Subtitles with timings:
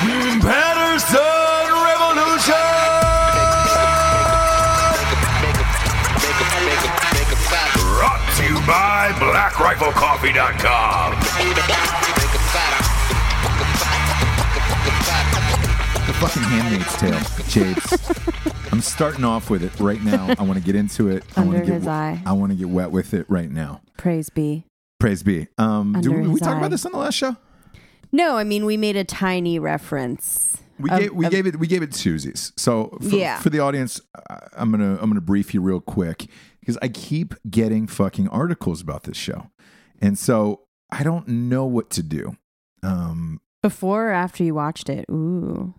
[0.00, 1.18] Patterson
[1.84, 2.54] Revolution.
[7.76, 11.12] Brought to you by BlackRifleCoffee.com.
[16.06, 18.72] The fucking Handmaid's Tale, Jades.
[18.72, 20.34] I'm starting off with it right now.
[20.38, 21.22] I want to get into it.
[21.36, 22.20] I want Under to get his eye.
[22.26, 23.80] I want to get wet with it right now.
[23.96, 24.64] Praise be.
[24.98, 25.46] Praise be.
[25.56, 26.58] Um, do Under we, we his talk eye.
[26.58, 27.36] about this on the last show?
[28.14, 30.58] No, I mean we made a tiny reference.
[30.78, 32.52] We Of- gave we of- gave it we gave it Susie's.
[32.56, 33.38] So for, Yeah.
[33.40, 34.00] for the audience,
[34.56, 36.28] I'm gonna I'm gonna brief you real quick
[36.60, 39.50] because I keep getting fucking articles about this show,
[40.00, 42.36] and so I don't know what to do.
[42.82, 45.06] Um, Before or after you watched it?
[45.10, 45.74] Ooh.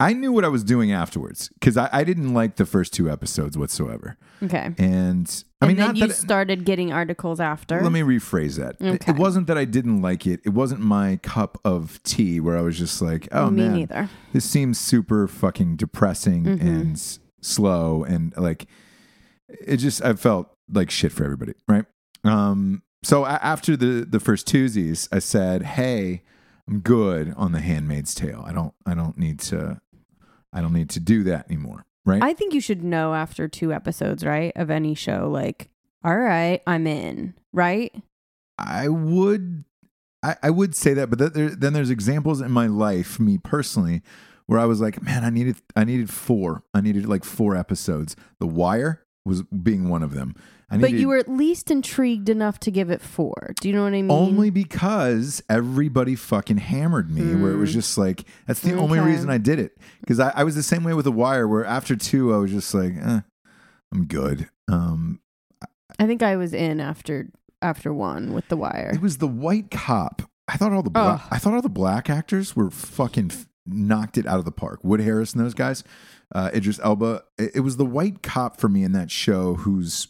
[0.00, 3.10] I knew what I was doing afterwards because I, I didn't like the first two
[3.10, 4.72] episodes whatsoever, Okay.
[4.78, 6.14] and I and mean then not you that.
[6.14, 7.80] started getting articles after.
[7.82, 8.76] Let me rephrase that.
[8.80, 9.12] It- Okay.
[9.12, 10.40] It wasn't that I didn't like it.
[10.44, 14.08] It wasn't my cup of tea where I was just like, oh Me man, neither.
[14.32, 16.60] this seems super fucking depressing Mhm.
[16.62, 18.66] and slow and like
[19.48, 21.84] it just I felt like shit for everybody, right?
[22.24, 26.22] Um so a- after the the first Tuesdays, I said, "Hey,
[26.68, 28.44] I'm good on the Handmaid's Tale.
[28.46, 29.80] I don't I don't need to
[30.52, 31.84] I don't need to do that anymore.
[32.04, 32.22] Right?
[32.22, 35.68] I think you should know after two episodes, right, of any show, like,
[36.02, 37.94] all right, I'm in, right?
[38.58, 39.64] I would
[40.22, 43.38] I, I would say that, but th- there, then there's examples in my life, me
[43.38, 44.02] personally,
[44.46, 46.62] where I was like, man, I needed I needed four.
[46.74, 48.16] I needed like four episodes.
[48.38, 50.34] The Wire was being one of them.
[50.72, 53.52] I But you were at least intrigued enough to give it four.
[53.60, 54.10] Do you know what I mean?
[54.10, 59.06] only because everybody fucking hammered me where it was just like that's the only Hmm.
[59.06, 61.64] Reason i did it because I, I was the same way with the wire where
[61.64, 63.20] after two i was just like eh,
[63.92, 65.20] i'm good um
[65.98, 67.28] I think I was in after
[67.60, 68.90] after one with The Wire.
[68.94, 71.28] it was the white cop i thought all the black Ugh.
[71.32, 74.80] i thought all the black actors were fucking f- knocked it out of the park
[74.84, 75.82] wood harris and those guys
[76.34, 80.08] uh idris elba it, it was the white cop for me in that show who's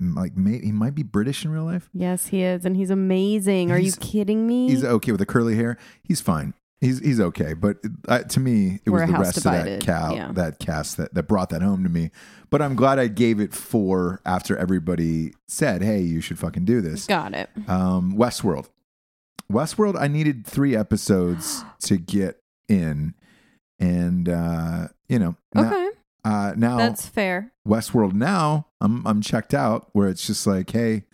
[0.00, 3.70] like may, he might be british in real life Yes, he is, and he's amazing.
[3.72, 4.68] Are you kidding me?
[4.68, 5.76] He's okay with the curly hair.
[6.02, 6.54] He's fine.
[6.80, 7.52] He's he's okay.
[7.54, 7.76] But
[8.08, 9.74] uh, to me, it We're was the rest divided.
[9.74, 10.32] of that cow, Yeah.
[10.32, 12.10] that cast that, that brought that home to me.
[12.50, 16.80] But I'm glad I gave it four after everybody said, "Hey, you should fucking do
[16.80, 17.50] this." Got it.
[17.68, 18.68] Um, Westworld,
[19.50, 19.96] Westworld.
[20.00, 23.14] I needed three episodes to get in,
[23.78, 25.88] and uh, you know, now, Okay,
[26.24, 27.52] uh, now that's fair.
[27.66, 28.12] Westworld.
[28.12, 29.88] Now I'm I'm checked out.
[29.92, 31.04] Where it's just like, hey,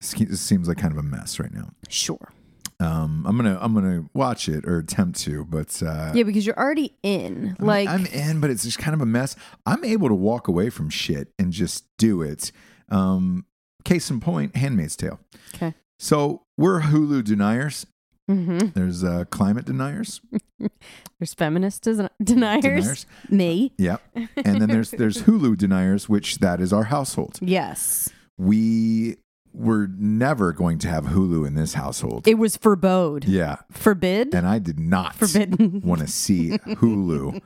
[0.00, 1.70] this seems like kind of a mess right now.
[1.88, 2.32] Sure.
[2.80, 6.58] Um, I'm gonna I'm gonna watch it or attempt to, but uh, Yeah, because you're
[6.58, 7.56] already in.
[7.58, 9.34] I'm- Like, I'm in, but it's just kind of a mess.
[9.66, 12.52] I'm able to walk away from shit and just do it.
[12.88, 13.46] Um,
[13.84, 15.18] case in point, Handmaid's Tale.
[15.56, 15.74] okay.
[15.98, 17.84] So we're Hulu deniers.
[18.28, 20.20] Hmm There's uh, climate deniers.
[21.18, 22.62] There's feminist des- deniers.
[22.62, 23.06] Deniers.
[23.30, 23.72] Me.
[23.78, 24.02] Yep.
[24.44, 27.38] And then there's there's Hulu deniers, which that is our household.
[27.40, 28.08] Yes.
[28.36, 29.16] We
[29.54, 32.28] were never going to have Hulu in this household.
[32.28, 33.24] It was forbode.
[33.26, 34.32] yeah, Forbid.
[34.34, 35.80] and I did not Forbidden.
[35.84, 37.40] want to see Hulu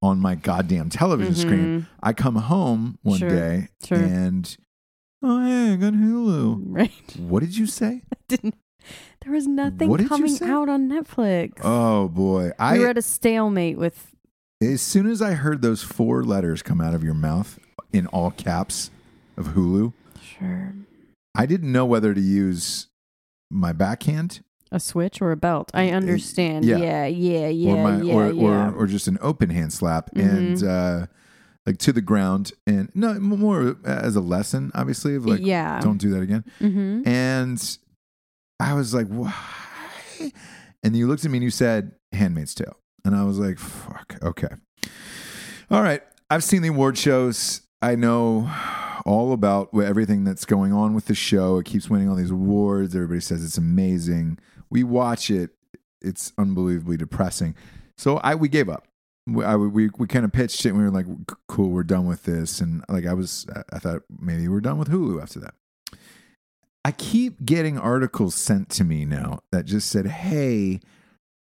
[0.00, 1.86] on my goddamn television screen.
[2.02, 3.28] I come home one Mm-hmm.
[3.28, 3.98] Sure, day sure.
[3.98, 4.56] and
[5.22, 6.62] oh hey, I got Hulu.
[6.66, 7.16] Right.
[7.18, 8.02] What did you say?
[8.26, 8.54] Didn't.
[9.24, 10.46] There was nothing What did you coming say?
[10.48, 11.52] out on Netflix.
[11.62, 14.14] Oh boy, we I were at a stalemate with.
[14.62, 17.58] as soon as I heard those four letters come out of your mouth
[17.92, 18.90] in all caps
[19.36, 20.74] of Hulu, Sure.
[21.34, 22.88] I didn't know whether to use
[23.50, 24.40] my backhand
[24.70, 25.70] A switch or a belt.
[25.74, 26.64] I understand.
[26.64, 26.78] yeah.
[26.78, 28.42] Yeah, yeah, yeah, or my yeah, or, yeah.
[28.70, 30.22] or or just an open hand slap Mhm.
[30.24, 31.06] and uh
[31.64, 35.80] like to the ground and no more as a lesson obviously of like yeah.
[35.80, 37.06] don't do that again Mm-hmm.
[37.08, 37.78] and
[38.62, 39.34] I was like why
[40.82, 44.16] and you looked at me and you said Handmaid's Tale and I was like fuck
[44.22, 44.54] okay
[45.70, 48.50] all right I've seen the award shows I know
[49.04, 52.94] all about everything that's going on with the show it keeps winning all these awards
[52.94, 54.38] everybody says it's amazing
[54.70, 55.50] we watch it
[56.00, 57.54] it's unbelievably depressing
[57.96, 58.88] so I we gave up.
[59.26, 60.70] We I, we, we kind of pitched it.
[60.70, 61.06] and We were like,
[61.46, 64.88] "Cool, we're done with this." And like I was, I thought maybe we're done with
[64.88, 65.54] Hulu after that.
[66.84, 70.80] I keep getting articles sent to me now that just said, "Hey,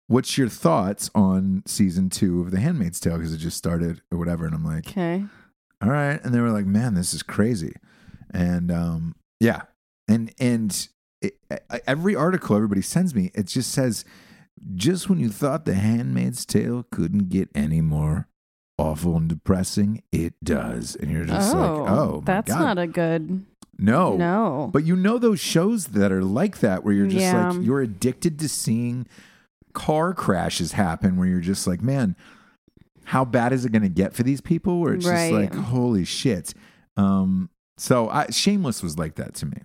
[0.08, 4.18] what's your thoughts on season two of The Handmaid's Tale?" Because it just started or
[4.18, 4.44] whatever.
[4.46, 5.24] And I'm like, Okay.
[5.82, 7.74] all right and they were like man this is crazy
[8.34, 9.62] and um yeah
[10.08, 10.88] and and
[11.22, 11.38] it,
[11.86, 14.04] every article everybody sends me it just says
[14.74, 18.28] just when you thought the handmaid's tale couldn't get any more
[18.78, 22.60] awful and depressing it does and you're just like oh my that's God.
[22.60, 23.46] not a good.
[23.80, 24.70] No No.
[24.72, 27.50] but you know those shows that are like that where you're just Yeah.
[27.50, 29.06] like you're addicted to seeing
[29.72, 32.16] car crashes happen where you're just like, man,
[33.04, 34.80] how bad is it going to get for these people?
[34.80, 35.30] Where it's Right.
[35.30, 36.54] just like, holy shit.
[36.96, 39.62] Um, so I, Shameless was like that to me.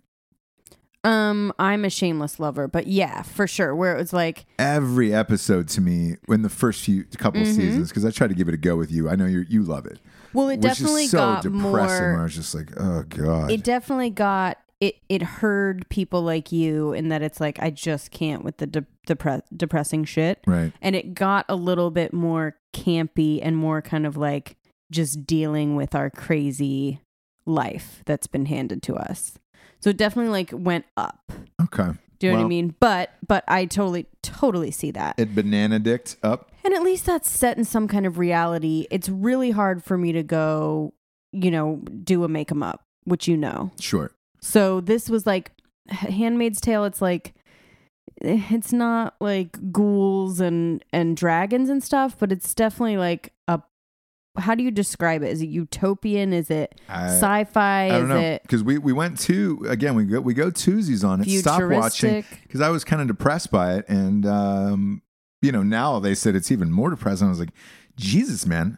[1.04, 3.76] Um, I'm a shameless lover, but yeah, for sure.
[3.76, 7.56] Where it was like, Every episode to me in the first few couple Mhm.
[7.56, 9.08] seasons, because I tried to give it a go with you.
[9.08, 10.00] I know you you love it.
[10.36, 11.72] Well, it definitely so got depressing.
[11.72, 13.52] Where I was just like, oh god.
[13.52, 14.98] It definitely got it.
[15.10, 18.86] It heard people like you in that it's like I just can't with the de-
[19.08, 20.74] depre- depressing shit, right.
[20.82, 24.58] and it got a little bit more campy and more kind of like
[24.92, 27.00] just dealing with our crazy
[27.46, 29.38] life that's been handed to us.
[29.80, 31.32] So it definitely like went up.
[31.62, 31.92] Okay.
[32.26, 32.76] Do you know what I mean?
[32.80, 35.16] But but I totally totally see that.
[35.18, 36.52] It banana dicked up.
[36.64, 38.88] And at least that's set in some kind of reality.
[38.90, 40.94] It's really hard for me to go,
[41.32, 43.72] you know, do a make 'em up, which you know.
[43.80, 44.12] Sure.
[44.42, 45.52] So this was like
[45.90, 46.86] Handmaid's Tale.
[46.86, 47.34] It's like
[48.22, 53.62] eh, it's not like ghouls and and dragons and stuff, but it's definitely like a
[54.38, 55.32] how do you describe it?
[55.32, 56.34] Is it utopian?
[56.34, 57.86] Is it I- sci-fi?
[57.86, 60.52] I don't Is know it because we, we went to again we go we go
[60.52, 61.30] twosies on it.
[61.40, 65.02] Stop watching because I was kind of depressed by it, and um,
[65.42, 67.28] you know now they said it's even more depressing.
[67.28, 67.54] I was like,
[67.96, 68.78] Jesus, man.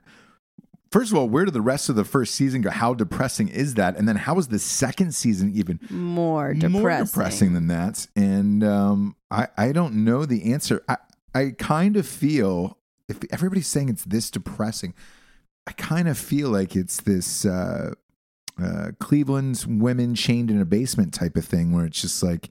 [0.89, 2.69] First of all, where did the rest of the first season go?
[2.69, 3.97] How depressing is that?
[3.97, 6.71] And then how is the second season even More depressing.
[6.81, 8.07] more depressing than that?
[8.15, 10.81] And um, I I don't know the answer.
[10.87, 10.95] I
[11.35, 12.77] I kind of feel
[13.09, 14.93] if everybody's saying it's this depressing,
[15.67, 17.93] I kind of feel like it's this uh,
[18.61, 22.49] uh, Cleveland's women chained in a basement type of thing, where it's just like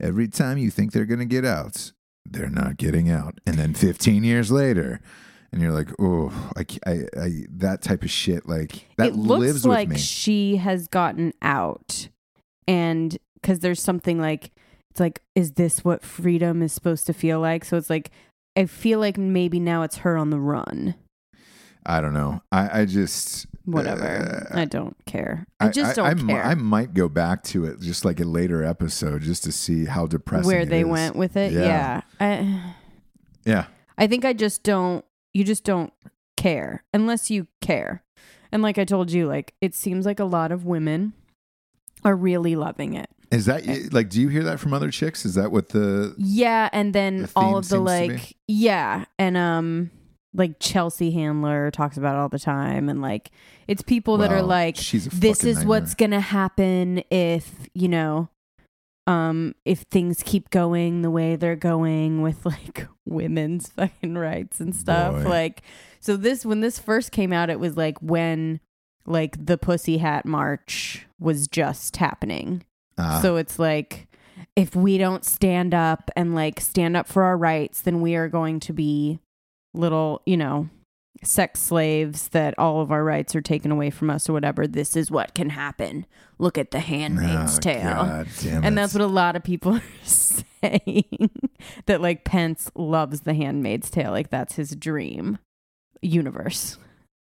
[0.00, 1.92] every time you think they're going to get out,
[2.24, 5.00] they're not getting out, and then 15 years later.
[5.52, 9.40] And you're like, oh, I, I, I, that type of shit, like that it looks
[9.40, 10.02] lives like with me.
[10.02, 12.08] she has gotten out,
[12.66, 14.52] and because there's something like
[14.90, 17.64] it's like, is this what freedom is supposed to feel like?
[17.64, 18.10] So it's like
[18.56, 20.94] I feel like maybe now it's her on the run.
[21.86, 22.42] I don't know.
[22.52, 24.48] I, I just Whatever.
[24.52, 25.46] uh, I don't care.
[25.60, 28.62] I just don't I, care I might go back to it just like a later
[28.62, 30.86] episode just to see how depressing where they is.
[30.86, 31.52] went with it.
[31.52, 31.60] Yeah.
[31.60, 32.00] Yeah.
[32.20, 32.74] I,
[33.46, 33.66] Yeah,
[33.98, 35.04] I think I just don't.
[35.32, 35.92] You just don't
[36.36, 38.02] care unless you care.
[38.52, 41.12] And like I told you, like it seems like a lot of women
[42.04, 43.08] are really loving it.
[43.30, 44.10] is that like?
[44.10, 45.24] Do you hear that from other chicks?
[45.24, 46.14] Is that what the?
[46.18, 48.12] Yeah, and then The all of the seems to be?
[48.14, 49.90] like yeah, and um
[50.34, 53.30] like Chelsea Handler talks about it all the time and like
[53.68, 58.28] it's people that are like this is what's going to happen if, you know,
[59.06, 64.74] um if things keep going the way they're going with like women's fucking rights and
[64.74, 65.22] stuff.
[65.22, 65.28] Boy.
[65.28, 65.62] Like
[66.00, 68.60] so this when this first came out it was like when
[69.06, 72.64] like the Pussy Hat March was just happening.
[72.98, 74.08] Ah, So it's like
[74.56, 78.28] if we don't stand up and like stand up for our rights, then we are
[78.28, 79.20] going to be
[79.74, 80.68] little, you know,
[81.22, 84.66] sex slaves that all of our rights are taken away from us or whatever.
[84.66, 86.06] This is what can happen.
[86.38, 88.24] Look at the handmaid's oh, tale.
[88.62, 91.30] And that's what a lot of people are saying
[91.86, 94.10] that like Pence loves the handmaid's tale.
[94.10, 95.38] Like that's his dream
[96.02, 96.78] universe.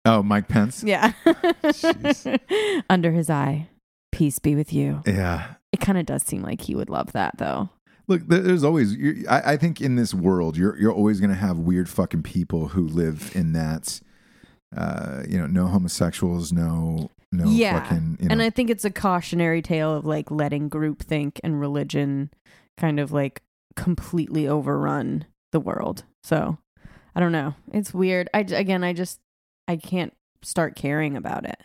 [0.04, 0.84] Oh, Mike Pence.
[0.84, 1.12] Yeah.
[2.90, 3.68] Under his eye.
[4.12, 5.02] Peace be with you.
[5.04, 5.54] Yeah.
[5.72, 7.70] It kind of does seem like he would love that though.
[8.08, 8.94] Look, there's always.
[8.94, 12.22] you I, I think in this world, you're you're always going to have weird fucking
[12.22, 14.00] people who live in that.
[14.76, 17.80] Uh, you know, no homosexuals, no no Yeah.
[17.80, 18.18] fucking.
[18.20, 22.30] You know, And I think it's a cautionary tale of like letting groupthink and religion
[22.76, 23.42] kind of like
[23.76, 26.04] completely overrun the world.
[26.24, 26.58] So
[27.14, 27.54] I don't know.
[27.72, 28.28] It's weird.
[28.34, 29.18] I again, I just
[29.68, 31.60] I can't start caring about it.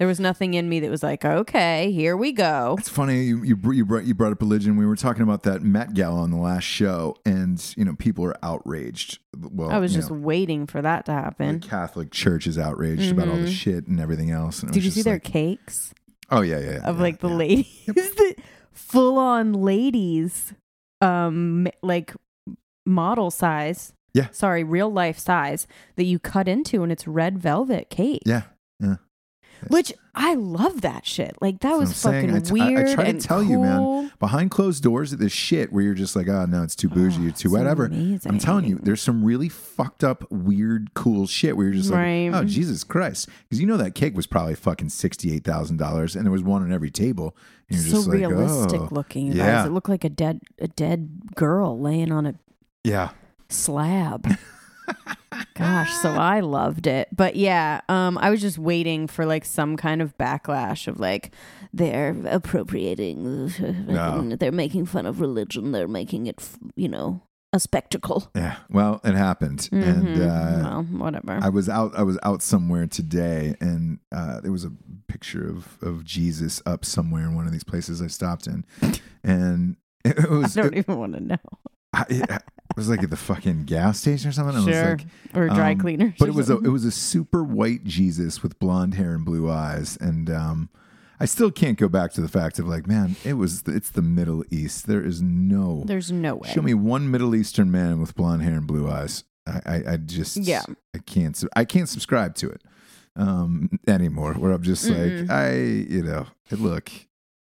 [0.00, 2.74] There was nothing in me that was like, okay, here we go.
[2.78, 4.76] It's funny you you you brought you brought up religion.
[4.76, 8.24] We were talking about that Met Gala on the last show, and you know people
[8.24, 9.20] are outraged.
[9.38, 11.60] Well, I was just know, waiting for that to happen.
[11.60, 13.52] the Catholic Church is outraged about all the Mhm.
[13.54, 14.62] shit and everything else.
[14.64, 15.94] And Did you see just their cakes
[16.30, 17.34] Oh yeah, yeah, yeah of yeah, like the yeah.
[17.36, 18.34] ladies, the
[18.72, 20.54] full on ladies,
[21.02, 22.14] um, like
[22.84, 23.92] model size.
[24.12, 24.28] Yeah.
[24.32, 28.22] Sorry, real life size that you cut into, and it's red velvet cake.
[28.26, 28.42] Yeah,
[28.80, 28.96] yeah.
[29.68, 31.34] Which I love that shit.
[31.40, 32.30] Like that was what I'm saying.
[32.32, 32.94] fucking I t- I- I weird.
[32.94, 33.78] try to tell you, man.
[33.78, 34.10] cool.
[34.20, 36.94] Behind closed doors, at this shit where you're just like, oh no, it's too oh,
[36.94, 37.86] bougie, Oh, it's too whatever.
[37.86, 42.28] I'm telling you, there's some really fucked up, weird, cool shit where you're just Right.
[42.30, 45.78] like, oh Jesus Christ, because you know that cake was probably fucking sixty eight thousand
[45.78, 47.36] dollars, and there was one on every table,
[47.68, 49.32] and you're so just like, realistic oh, looking.
[49.32, 49.46] yeah.
[49.62, 49.66] guys.
[49.66, 52.34] It looked like a dead a dead girl laying on a
[52.84, 53.10] yeah.
[53.48, 54.26] slab.
[55.54, 57.08] Gosh, so I loved it.
[57.14, 61.32] But yeah, um I was just waiting for like some kind of backlash of like
[61.72, 63.52] they're appropriating
[63.86, 64.36] No.
[64.38, 66.42] they're making fun of religion, they're making it,
[66.76, 67.22] you know,
[67.52, 68.30] a spectacle.
[68.34, 70.20] Yeah, well, it happened, and Mhm.
[70.26, 71.38] uh, well, whatever.
[71.40, 71.96] I was out.
[71.96, 74.72] I was out somewhere today, and uh, there was a
[75.06, 78.64] picture of of Jesus up somewhere in one of these places I stopped in,
[79.22, 80.56] and it was.
[80.58, 81.36] I don't it, even want to know.
[81.94, 84.56] I- it was like at the fucking gas station or something.
[84.56, 84.96] I was Sure.
[84.96, 86.14] like, or dry um, cleaners.
[86.18, 89.48] but it was a it was a super white Jesus with blonde hair and blue
[89.50, 90.70] eyes, and um,
[91.20, 94.02] I still can't go back to the fact of like, man, it was it's the
[94.02, 94.86] Middle East.
[94.88, 96.48] There is no There's no way.
[96.48, 99.22] Show me one Middle Eastern man with blonde hair and blue eyes.
[99.46, 100.62] I, I, I just Yeah.
[100.94, 102.62] I can't I can't subscribe to it
[103.16, 104.34] um anymore.
[104.34, 105.28] Where I'm just Mm-mm.
[105.28, 106.90] like I you know look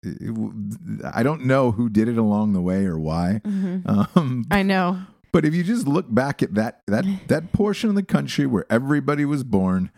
[0.03, 3.41] I don't know who did it along the way or why.
[3.45, 4.17] Mhm.
[4.17, 4.99] Um, I know.
[5.31, 8.65] but if you just look back at that that that portion of the country where
[8.69, 9.91] everybody was born,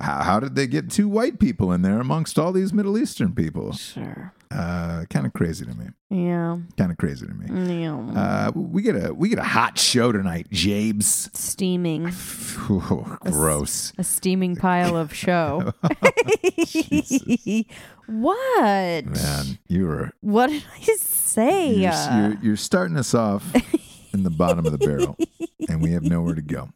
[0.00, 3.34] how, how did they get two white people in there amongst all these Middle Eastern
[3.34, 3.72] people?
[3.72, 4.32] Sure.
[4.52, 5.86] Uh, kind of crazy to me.
[6.10, 6.58] Yeah.
[6.76, 7.82] Kind of crazy to me.
[7.82, 7.94] Yeah.
[7.96, 11.30] Uh, we get a we get a hot show tonight, Jabes.
[11.34, 12.12] Steaming.
[12.70, 13.92] Ooh, gross.
[13.98, 15.72] A steaming pile of show.
[18.06, 19.06] what?
[19.06, 21.74] Man, you were What did I say?
[21.74, 23.54] you're, you're, you're starting us off
[24.12, 25.16] in the bottom of the barrel,
[25.68, 26.68] and we have nowhere to go.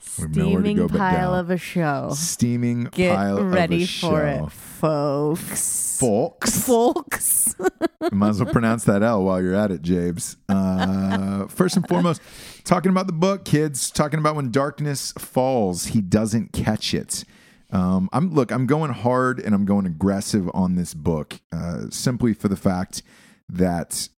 [0.00, 2.10] Steaming go pile of a show.
[2.14, 4.44] Steaming Get pile ready of a for show.
[4.46, 5.98] it, folks.
[5.98, 6.66] Folks.
[6.66, 7.54] Folks.
[8.12, 10.36] Might as well pronounce that L while you're at it, Jabes.
[10.48, 12.22] Uh, first and foremost,
[12.64, 13.90] talking about the book, kids.
[13.90, 17.24] Talking about when darkness falls, he doesn't catch it.
[17.70, 18.50] Um, I'm look.
[18.50, 23.02] I'm going hard and I'm going aggressive on this book, uh, simply for the fact
[23.48, 24.08] that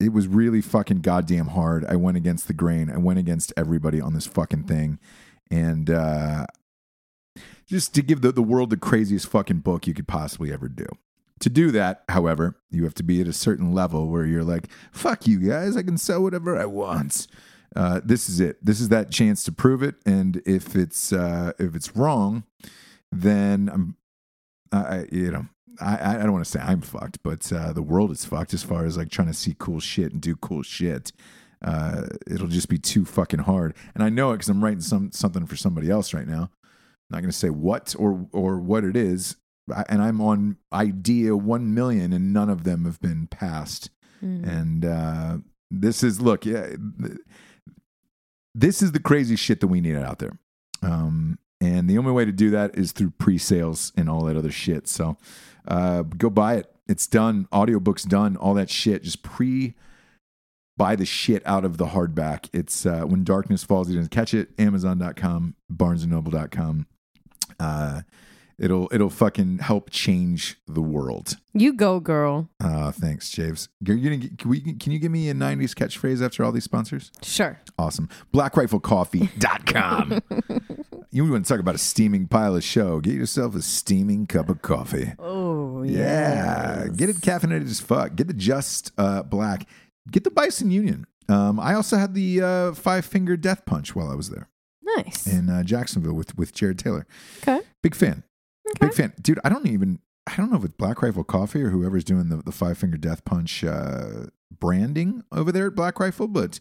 [0.00, 1.84] it was really fucking goddamn hard.
[1.86, 2.90] I went against the grain.
[2.90, 4.98] I went against everybody on this fucking thing,
[5.50, 6.46] and uh,
[7.66, 10.86] just to give the, the world the craziest fucking book you could possibly ever do.
[11.40, 14.68] To do that, however, you have to be at a certain level where you're like,
[14.90, 17.28] fuck you guys, I can sell whatever I want.
[17.76, 18.64] Uh, this is it.
[18.64, 19.96] This is that chance to prove it.
[20.04, 22.42] And if it's uh, if it's wrong,
[23.12, 23.96] then I'm,
[24.72, 25.46] I, I- you know,
[25.80, 28.62] I, I don't want to say I'm fucked, but uh, the world is fucked as
[28.62, 31.12] far as like trying to see cool shit and do cool shit.
[31.64, 33.74] Uh, it'll just be too fucking hard.
[33.94, 36.50] And I know it because I'm writing some something for somebody else right now.
[36.52, 39.36] I'm not going to say what or or what it is,
[39.74, 43.90] I- and I'm on idea one million, and none of them have been passed.
[44.22, 44.48] Mm.
[44.48, 45.38] And uh,
[45.70, 46.68] this is look, yeah,
[47.00, 47.18] th-
[48.54, 50.38] this is the crazy shit that we need out there.
[50.82, 54.50] Um, and the only way to do that is through pre-sales and all that other
[54.50, 54.86] shit.
[54.86, 55.16] So
[55.68, 56.74] uh, go buy it.
[56.88, 57.46] It's done.
[57.52, 58.36] Audiobook's done.
[58.36, 59.02] All that shit.
[59.04, 59.74] Just pre
[60.78, 62.48] buy the shit out of the hardback.
[62.52, 64.48] It's uh, when darkness falls, you didn't catch it.
[64.58, 66.86] Amazon.com, BarnesandNoble.com.
[67.60, 68.02] Uh,
[68.58, 71.36] it'll it'll fucking help change the world.
[71.52, 72.48] You go, girl.
[72.60, 73.68] Uh, thanks, Javes.
[73.80, 77.10] You're gonna Can, we, can you give me a 90s catchphrase after all these sponsors?
[77.22, 77.60] Sure.
[77.78, 78.08] Awesome.
[78.32, 80.22] BlackRifleCoffee.com.
[81.10, 83.00] you want to talk about a steaming pile of show?
[83.00, 85.12] Get yourself a steaming cup of coffee.
[85.18, 85.37] Oh,
[85.82, 86.84] Yeah.
[86.86, 86.96] yes.
[86.96, 88.14] Get it caffeinated as fuck.
[88.16, 89.66] Get the Just uh, Black.
[90.10, 91.06] Get the Bison Union.
[91.28, 94.48] Um, I also had the uh, Five Finger Death Punch while I was there
[94.96, 95.26] Nice.
[95.26, 97.06] in uh, Jacksonville with, with Jared Taylor.
[97.42, 97.60] Okay.
[97.82, 98.22] Big fan.
[98.70, 98.86] Okay.
[98.86, 99.12] Big fan.
[99.20, 102.30] Dude, I don't even, I don't know if it's Black Rifle Coffee or whoever's doing
[102.30, 104.26] the, the Five Finger Death Punch uh,
[104.58, 106.60] branding over there at Black Rifle, but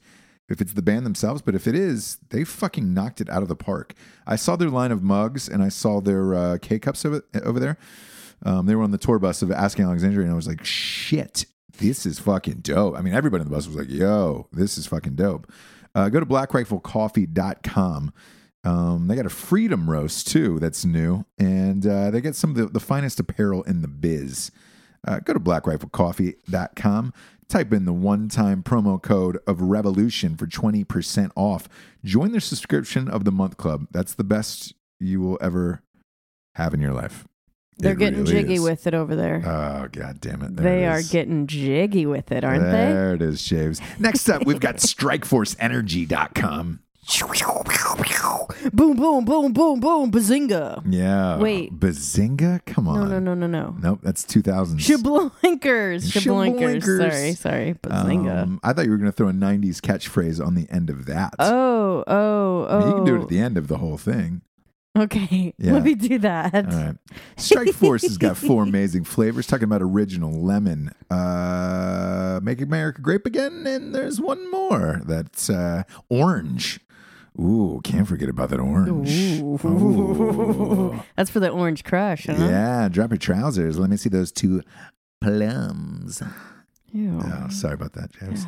[0.50, 3.48] if it's the band themselves, but if it is, they fucking knocked it out of
[3.50, 3.94] the park.
[4.26, 7.60] I saw their line of mugs and I saw their uh, K cups over, over
[7.60, 7.78] there.
[8.44, 11.46] Um, they were on the tour bus of Asking Alexandria, and I was like, shit,
[11.78, 12.96] this is fucking dope.
[12.98, 15.52] I mean, everybody on the bus was like, yo, this is fucking dope.
[15.96, 18.14] Uh, go to blackriflecoffee.com.
[18.64, 22.56] Um, they got a freedom roast too that's new, and uh, they get some of
[22.58, 24.52] the, the finest apparel in the biz.
[25.08, 27.14] Uh, go to blackriflecoffee.com.
[27.50, 31.70] Type in the one time promo code of revolution for 20% off.
[32.04, 33.88] Join their subscription of the month club.
[33.92, 35.82] That's the best you will ever
[36.56, 37.26] have in your life.
[37.80, 38.62] They're It getting really jiggy is.
[38.62, 39.42] with it over there.
[39.46, 40.56] Oh, god damn it.
[40.56, 42.72] There they it are getting jiggy with it, aren't they?
[42.72, 43.80] There it is, James.
[44.00, 46.80] Next up, we've got strikeforceenergy.com.
[48.74, 50.84] Boom, boom, boom, boom, boom, bazinga.
[50.90, 51.38] Yeah.
[51.38, 51.80] Wait.
[51.80, 52.66] Bazinga?
[52.66, 53.10] Come on.
[53.10, 53.76] No, no, no, no, no.
[53.80, 54.80] Nope, that's 2000s.
[54.80, 55.32] Shabloinkers.
[56.12, 56.84] Shabloinkers.
[56.84, 57.74] Sorry, sorry.
[57.76, 58.42] Bazinga.
[58.44, 61.06] Um, I thought you were going to throw a 90s catchphrase on the end of
[61.06, 61.34] that.
[61.40, 62.80] oh, oh, I oh.
[62.80, 64.42] mean, you can do it at the end of the whole thing.
[64.98, 65.54] Okay.
[65.60, 65.74] Yeah.
[65.74, 66.54] Let me do that.
[66.54, 66.96] All right.
[67.38, 69.48] Strike Force has got four amazing flavors.
[69.48, 75.84] Talking about original lemon, uh, make America grape again, and there's one more that's uh,
[76.10, 76.80] orange.
[77.40, 79.10] Ooh, can't forget about that orange.
[79.40, 79.60] Ooh.
[79.64, 81.04] Ooh.
[81.16, 82.34] That's for the orange crush, huh?
[82.38, 83.78] Yeah, drop your trousers.
[83.78, 84.64] Let me see those two
[85.22, 86.22] plums.
[86.92, 87.20] Ew.
[87.24, 88.46] Oh, sorry about that, James.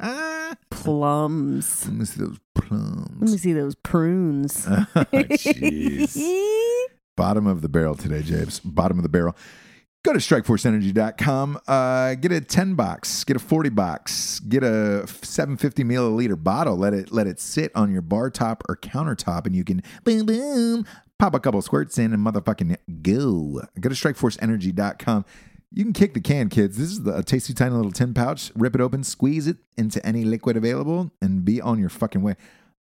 [0.00, 0.56] God.
[0.70, 1.86] Plums.
[1.86, 3.20] Let me see those plums.
[3.20, 4.66] Let me see those prunes.
[4.66, 6.20] Jeez.
[7.16, 8.60] Bottom of the barrel today, James.
[8.60, 9.36] Bottom of the barrel.
[10.02, 11.60] Go to strikeforceenergy.com.
[11.68, 16.76] Uh, get a 10 box, get a 40 box, get a 750 milliliter bottle.
[16.78, 20.24] Let it let it sit on your bar top or countertop, and you can boom
[20.24, 20.86] boom
[21.20, 23.60] pop a couple squirts in and motherfucking go.
[23.78, 25.24] Go to strikeforceenergy.com.
[25.72, 26.76] You can kick the can, kids.
[26.76, 28.50] This is the, a tasty, tiny little tin pouch.
[28.56, 32.34] Rip it open, squeeze it into any liquid available, and be on your fucking way.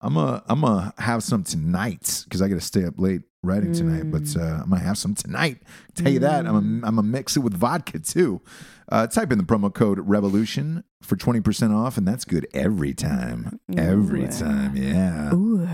[0.03, 3.73] I'm a I'm gonna have some tonight because I got to stay up late writing
[3.73, 4.11] tonight.
[4.11, 5.63] But uh, I'm gonna have some tonight.
[5.95, 8.43] Tell you that I'm a, I'm gonna mix it with vodka too.
[8.91, 12.93] Uh, type in the promo code Revolution for twenty percent off, and that's good every
[12.93, 13.61] time.
[13.75, 15.33] Every time, yeah.
[15.33, 15.67] Ooh.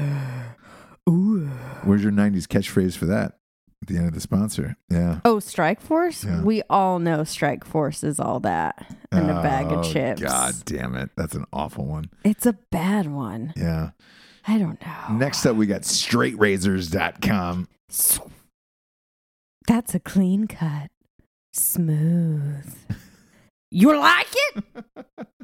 [1.09, 1.47] Ooh.
[1.83, 3.40] Where's your '90s catchphrase for that?
[3.83, 4.77] At the end of the sponsor.
[4.91, 5.21] Yeah.
[5.25, 6.25] Oh, Strike Force?
[6.25, 6.43] Yeah.
[6.43, 10.21] We all know Strike Force is all that and a bag Oh, of chips.
[10.21, 11.11] God damn it.
[11.17, 12.11] That's an awful one.
[12.25, 13.53] It's a bad one.
[13.57, 13.91] Yeah.
[14.47, 15.15] I don't know.
[15.17, 17.69] Next up, we got straightrazors.com.
[19.67, 20.91] That's a clean cut.
[21.53, 22.75] Smooth.
[23.71, 24.65] You like it?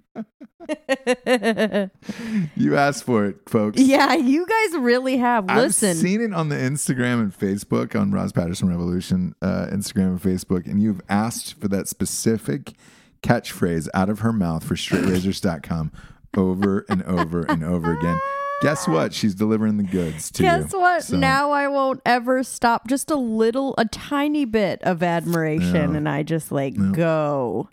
[2.56, 3.80] You asked for it, folks.
[3.80, 5.46] yeah, you guys really have.
[5.46, 5.90] Listen.
[5.90, 10.22] I've seen it on the Instagram and Facebook on Ross Patterson Revolution, uh, Instagram and
[10.22, 12.74] Facebook, and you've asked for that specific
[13.22, 15.92] catchphrase out of her mouth for straightrazors.com
[16.36, 18.18] over and over and over again.
[18.62, 19.12] Guess what?
[19.12, 20.48] She's delivering the goods to you.
[20.48, 21.02] Guess what?
[21.04, 22.88] So- Now I won't ever stop.
[22.88, 27.68] Just a little, a tiny bit of admiration, and I just like go,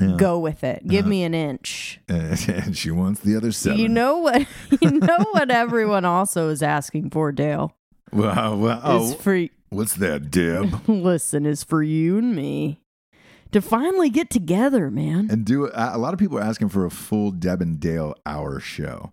[0.00, 0.16] Yeah.
[0.16, 0.86] go with it.
[0.86, 1.10] Give Uh-huh.
[1.10, 2.00] me an inch.
[2.08, 3.78] And she wants the other seven.
[3.78, 4.46] You know what?
[4.80, 5.50] You know what?
[5.50, 7.74] Everyone also is asking for, Dale.
[8.12, 10.88] Well, Is oh, for what's that, Deb?
[10.88, 12.80] listen is for you and me
[13.50, 15.28] to finally get together, man.
[15.30, 18.60] and do a lot of people are asking for a full Deb and Dale hour
[18.60, 19.12] show.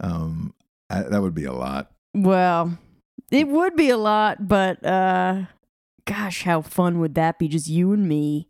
[0.00, 0.54] Um,
[0.88, 1.90] I, that would be a lot.
[2.14, 2.78] Well,
[3.30, 5.42] it would be a lot, but uh
[6.06, 7.46] gosh, how fun would that be?
[7.48, 8.48] Just you and me.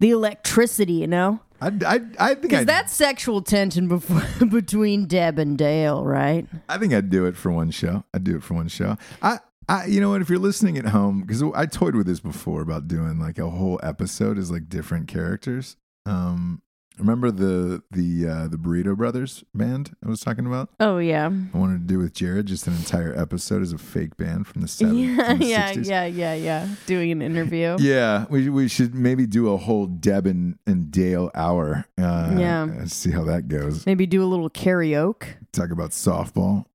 [0.00, 1.40] The electricity, you know?
[1.60, 6.46] I, I, I think Because that's sexual tension before, between Deb and Dale, right?
[6.68, 8.04] I think I'd do it for one show.
[8.14, 8.96] I'd do it for one show.
[9.22, 10.22] I, I, you know what?
[10.22, 13.50] If you're listening at home, because I toyed with this before about doing like a
[13.50, 15.76] whole episode as like different characters.
[16.06, 16.62] Um,
[16.98, 20.70] remember the the uh, the Burrito Brothers band I was talking about?
[20.80, 21.30] Oh yeah.
[21.54, 24.60] I wanted to do with Jared just an entire episode as a fake band from
[24.62, 25.16] the seventies.
[25.16, 26.68] Yeah, yeah, yeah, yeah, yeah.
[26.86, 27.76] Doing an interview.
[27.88, 31.84] Yeah, we we should maybe do a whole Deb and, and Dale hour.
[31.96, 32.84] Uh, Yeah.
[32.86, 33.86] see how that goes.
[33.86, 35.34] Maybe do a little karaoke.
[35.52, 36.66] Talk about softball.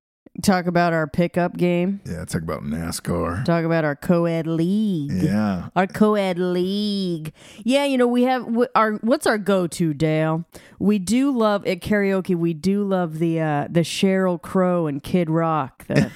[0.42, 2.02] Talk about our pickup game.
[2.06, 3.46] Yeah, talk about NASCAR.
[3.46, 5.12] Talk about our co-ed league.
[5.12, 7.32] Yeah, Our co-ed league.
[7.64, 10.44] Yeah, you know, we have our what's our go-to, Dale?
[10.80, 15.30] We do love at karaoke, we do love the uh the Sheryl Crow and Kid
[15.30, 16.12] Rock, the,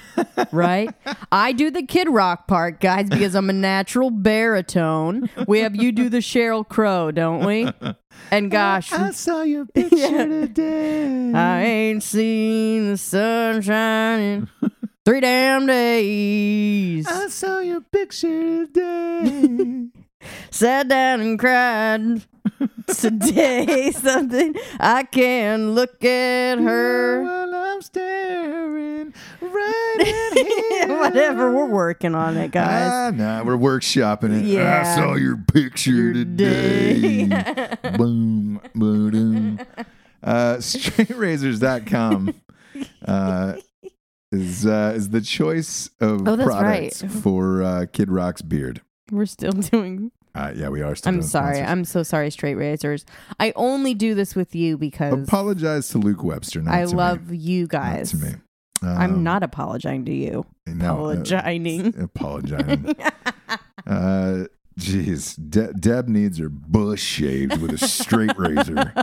[0.52, 0.92] right?
[1.30, 5.30] I do the Kid Rock part, guys, because I'm a natural baritone.
[5.46, 7.70] We have you do the Sheryl Crow, don't we?
[8.30, 10.24] And gosh, I saw your picture Yeah.
[10.26, 11.32] today.
[11.34, 14.48] I ain't seen the sun shining
[15.04, 17.06] three damn days.
[17.08, 19.86] I saw your picture today.
[20.50, 22.22] Sat down and cried
[22.86, 23.90] today.
[23.94, 27.22] Something I can't look at her.
[27.22, 29.96] While I'm staring right
[30.82, 30.98] at him.
[30.98, 32.90] Whatever, we're working on it, guys.
[32.92, 34.44] Ah, nah, we're workshopping it.
[34.46, 34.80] Yeah.
[34.84, 37.26] I saw your picture today.
[37.26, 37.76] Day.
[37.96, 39.58] Boom, boom.
[40.22, 42.34] Uh, straightrazors.com
[43.06, 43.54] uh,
[44.32, 47.12] is uh, is the choice of Oh, products right.
[47.12, 48.82] for uh, Kid Rock's beard.
[49.10, 50.12] We're still doing.
[50.34, 51.08] Uh, yeah, we are still.
[51.08, 51.54] I'm doing sorry.
[51.56, 51.70] sponsors.
[51.70, 53.04] I'm so sorry, straight razors.
[53.40, 56.60] I only do this with you because Apologize to Luke Webster.
[56.62, 57.38] Not I to love me.
[57.38, 58.10] you Not guys.
[58.10, 58.34] to me.
[58.82, 60.46] I'm Um, not apologizing to you.
[60.66, 62.00] no, uh, apologizing.
[62.00, 62.94] apologizing.
[63.86, 64.44] uh,
[64.78, 68.92] Jeez, De- Deb needs her bush shaved with a straight razor.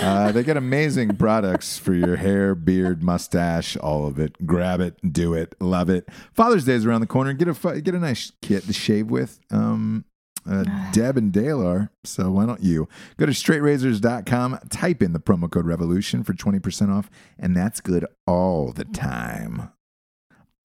[0.00, 4.44] Uh, they get amazing products for your hair, beard, mustache, all of it.
[4.44, 6.08] Grab it, do it, love it.
[6.34, 7.32] Father's Day is around the corner.
[7.32, 9.38] Get a get a nice kit to shave with.
[9.52, 10.04] Um,
[10.50, 15.20] uh, Deb and Dale are, so why don't you go to straightrazors.com, type in the
[15.20, 19.70] promo code revolution for 20% off, and that's good all the time.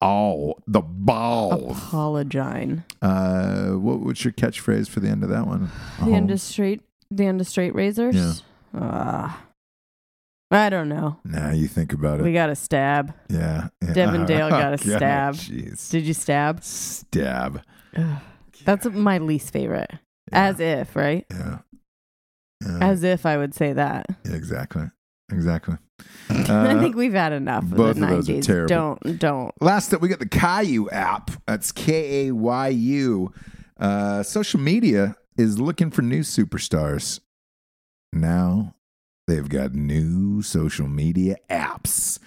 [0.00, 1.76] All the balls.
[1.76, 2.84] Apologine.
[3.02, 5.70] Uh, what, what's your catchphrase for the end of that one?
[6.04, 6.82] The end Oh, of straight.
[7.10, 8.14] The end of straight razors.
[8.14, 8.32] Yeah.
[8.74, 9.44] Ah.
[10.50, 11.18] I don't know.
[11.24, 12.22] Nah, you think about it.
[12.22, 13.12] We got a stab.
[13.28, 13.92] yeah, yeah.
[13.92, 15.34] Deb and Dale got a stab.
[15.34, 15.90] Jeez.
[15.90, 16.62] Did you stab?
[16.64, 17.62] Stab.
[17.96, 18.18] Ugh.
[18.64, 19.90] That's my least favorite.
[20.32, 20.44] Yeah.
[20.48, 21.26] As if, right?
[21.30, 21.58] Yeah.
[22.64, 22.78] Yeah.
[22.80, 24.06] As if I would say that.
[24.24, 24.34] Yeah,
[25.30, 25.76] exactly.
[26.30, 26.54] Exactly.
[26.54, 28.44] I Uh, think we've had enough of both the of those are 90s.
[28.46, 28.68] terrible.
[28.68, 29.62] Don't, don't.
[29.62, 31.30] Last up, we got the Kayu app.
[31.46, 33.32] That's K A Y U.
[33.78, 37.20] Uh, social media is looking for new superstars.
[38.12, 38.74] Now
[39.26, 42.18] they've got new social media apps.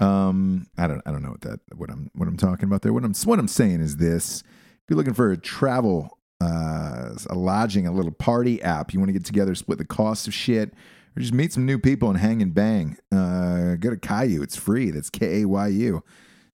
[0.00, 2.92] Um, I don't, I don't know what that, what I'm, what I'm talking about there.
[2.92, 7.34] What I'm, what I'm saying is this: if you're looking for a travel, uh, a
[7.34, 10.72] lodging, a little party app, you want to get together, split the cost of shit,
[11.20, 12.96] or just meet some new people and hang and bang.
[13.12, 14.42] Uh, go to Kayu.
[14.42, 14.90] It's free.
[14.90, 16.02] That's K A Y U.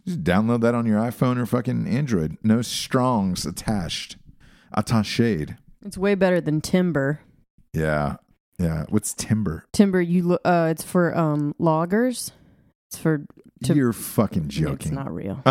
[0.05, 2.37] Just download that on your iPhone or fucking Android.
[2.43, 4.17] No strongs attached.
[4.73, 5.55] Attached.
[5.85, 7.21] It's way better than timber.
[7.73, 8.17] Yeah.
[8.59, 8.87] Yeah.
[8.89, 9.65] What's timber?
[9.73, 12.33] Timber, you uh, it's for um loggers.
[12.89, 13.25] It's for
[13.65, 14.75] To- You're fucking joking.
[14.75, 15.41] It's not real.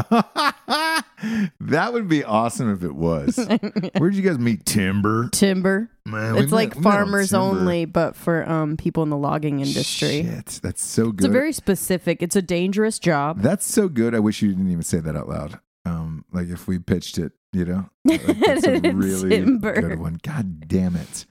[1.59, 3.35] that would be awesome if it was.
[3.97, 5.29] Where'd you guys meet Timber?
[5.31, 5.89] Timber.
[6.05, 10.23] Man, It's like met- farmers only, but for um people in the logging industry.
[10.23, 11.19] Shit, that's so good.
[11.21, 12.21] It's a very specific.
[12.21, 13.41] It's a dangerous job.
[13.41, 14.13] That's so good.
[14.13, 15.59] I wish you didn't even say that out loud.
[15.85, 19.81] Um, like if we pitched it, you know, like that's a really Timber.
[19.81, 20.19] good one.
[20.23, 21.25] God damn it.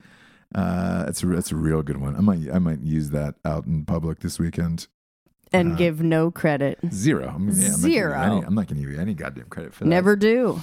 [0.54, 2.16] Uh, that's a that's a real good one.
[2.16, 4.86] I might I might use that out in public this weekend.
[5.54, 6.78] And Uh, give no credit.
[6.92, 7.32] Zero.
[7.34, 8.20] I'm, yeah, I'm not gonna give you Zero.
[8.20, 9.90] any- I'm not going to give you any goddamn credit for that.
[9.90, 10.60] Never do.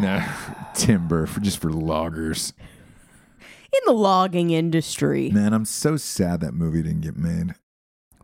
[0.00, 0.22] Nah,
[0.74, 2.52] timber for just for loggers.
[3.72, 7.54] In the logging industry, Man, I'm so sad that movie didn't get made.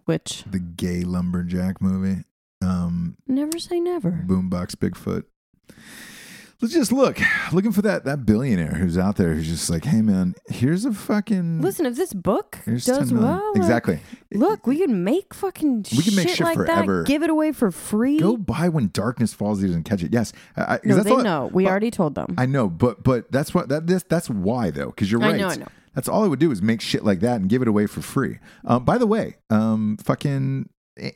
[0.07, 2.25] which The gay lumberjack movie.
[2.63, 4.25] Um, never say never.
[4.27, 5.25] Boombox Bigfoot.
[6.63, 7.19] Let's just look,
[7.53, 10.93] looking for that that billionaire who's out there who's just like, hey man, here's a
[10.93, 13.23] fucking Listen, if this book does 10 million.
[13.23, 14.01] well, like, exactly.
[14.33, 17.03] look, we can make fucking We can make shit shit like forever.
[17.03, 17.07] that.
[17.07, 18.19] Give it away for free.
[18.19, 19.61] Go buy when darkness falls.
[19.61, 20.13] He doesn't catch it.
[20.13, 21.51] Yes, I, I- no, they all know.
[21.53, 22.35] We but- already told them.
[22.39, 25.37] I know, but but that's what that this that's why though, because you're I right.
[25.41, 25.69] know, I know.
[25.95, 28.03] That's all I would do is make shit like that and give it away for
[28.03, 28.39] free.
[28.67, 30.69] Um, by the way, um, fucking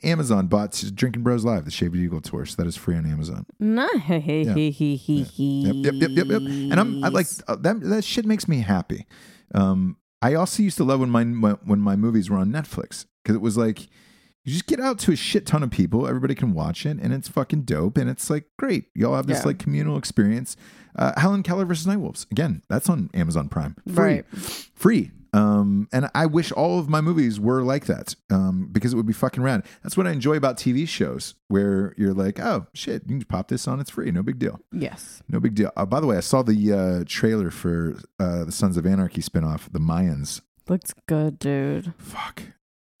[0.03, 3.45] Amazon bought Drinking Bros Live, the Shaved Eagle tour, so that is free on Amazon.
[4.19, 4.53] He Yeah.
[4.53, 6.41] he Yep, yep, yep, yep.
[6.41, 7.81] And I'm I like uh, that.
[7.81, 9.05] That shit makes me happy.
[9.55, 13.35] Um, I also used to love when my when my movies were on Netflix because
[13.35, 13.81] it was like
[14.43, 17.13] you just get out to a shit ton of people, everybody can watch it, and
[17.13, 18.85] it's fucking dope, and it's like great.
[18.95, 19.45] Y'all have this Yeah.
[19.47, 20.55] like communal experience.
[20.95, 22.61] Uh, Helen Keller versus Nightwolves again.
[22.69, 24.25] That's on Amazon Prime, free, Right.
[24.75, 25.11] free.
[25.33, 29.05] Um, and I wish all of my movies were like that um, because it would
[29.05, 29.65] be fucking rad.
[29.81, 33.29] That's what I enjoy about TV shows where you're like, oh shit, you can just
[33.29, 34.59] pop this on, it's free, no big deal.
[34.73, 35.23] Yes.
[35.29, 35.71] No big deal.
[35.77, 39.21] Uh, by the way, I saw the uh, trailer for uh, the Sons of Anarchy
[39.21, 40.41] spinoff, The Mayans.
[40.67, 41.93] Looks good, dude.
[41.97, 42.43] Fuck.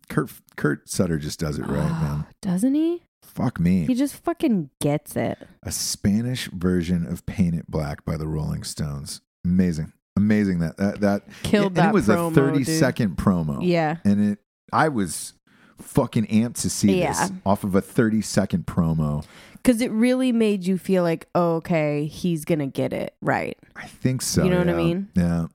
[0.09, 2.25] Kurt Kurt Sutter just does it right, man.
[2.41, 3.03] Doesn't he?
[3.23, 3.85] Fuck me.
[3.85, 5.37] He just fucking gets it.
[5.63, 9.21] A Spanish version of Paint It Black by the Rolling Stones.
[9.45, 9.93] Amazing.
[10.17, 12.67] Amazing that that that Killed and that it was promo, a 30 dude.
[12.79, 13.59] second promo.
[13.61, 13.97] Yeah.
[14.03, 14.39] And it
[14.73, 15.33] I was
[15.79, 17.13] fucking amped to see Yeah.
[17.13, 19.23] this off of a 30 second promo.
[19.53, 23.57] Because it really made you feel like, oh, okay, he's to get it right.
[23.75, 24.43] I think so.
[24.43, 25.09] You know what I mean?
[25.15, 25.47] Yeah.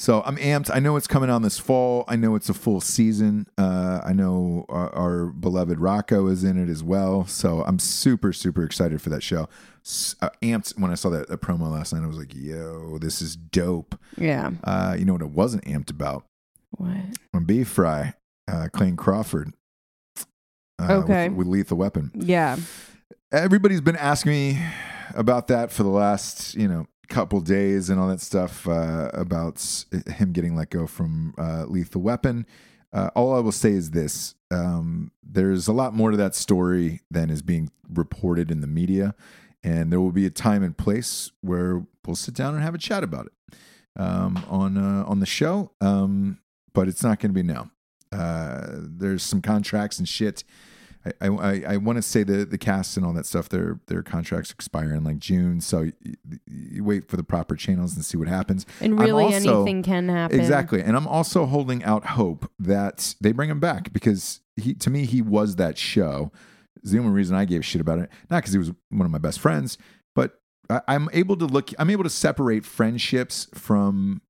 [0.00, 0.70] So I'm amped.
[0.72, 2.04] I know it's coming on this fall.
[2.06, 3.48] I know it's a full season.
[3.58, 7.26] Uh, I know our, our beloved Rocco is in it as well.
[7.26, 9.48] So I'm super, super excited for that show.
[9.84, 12.04] S- uh, amped when I saw that, that promo last night.
[12.04, 13.98] I was like, yo, this is dope.
[14.16, 14.52] Yeah.
[14.62, 16.24] Uh, you know what I wasn't amped about?
[16.70, 16.96] What?
[17.34, 18.14] On Beef Fry,
[18.46, 19.52] uh, Clayne Crawford.
[20.80, 21.28] Uh, Okay.
[21.28, 22.12] With, with Lethal Weapon.
[22.14, 22.56] Yeah.
[23.32, 24.62] everybody's been asking me
[25.14, 29.84] about that for the last you know couple days and all that stuff uh, about
[30.06, 32.46] him getting let go from uh, lethal weapon.
[32.90, 37.02] Uh, all i will say is this um, there's a lot more to that story
[37.10, 39.14] than is being reported in the media
[39.62, 42.78] and there will be a time and place where we'll sit down and have a
[42.78, 43.56] chat about it
[44.00, 46.38] um, on uh, on the show um,
[46.78, 47.70] but it's not going to be now.
[48.12, 50.44] Uh, there's some contracts and shit
[51.20, 53.48] I I, I want to say the the cast and all that stuff.
[53.48, 56.14] Their their contracts expire in like June, so you,
[56.46, 58.66] you wait for the proper channels and see what happens.
[58.80, 60.38] And really, also- anything can happen.
[60.38, 64.90] Exactly, and I'm also holding out hope that they bring him back because he to
[64.90, 66.32] me he was that show.
[66.82, 69.10] It's the only reason I gave shit about it, not because he was one of
[69.10, 69.78] my best friends,
[70.14, 71.70] but I, I'm able to look.
[71.78, 74.22] I'm able to separate friendships from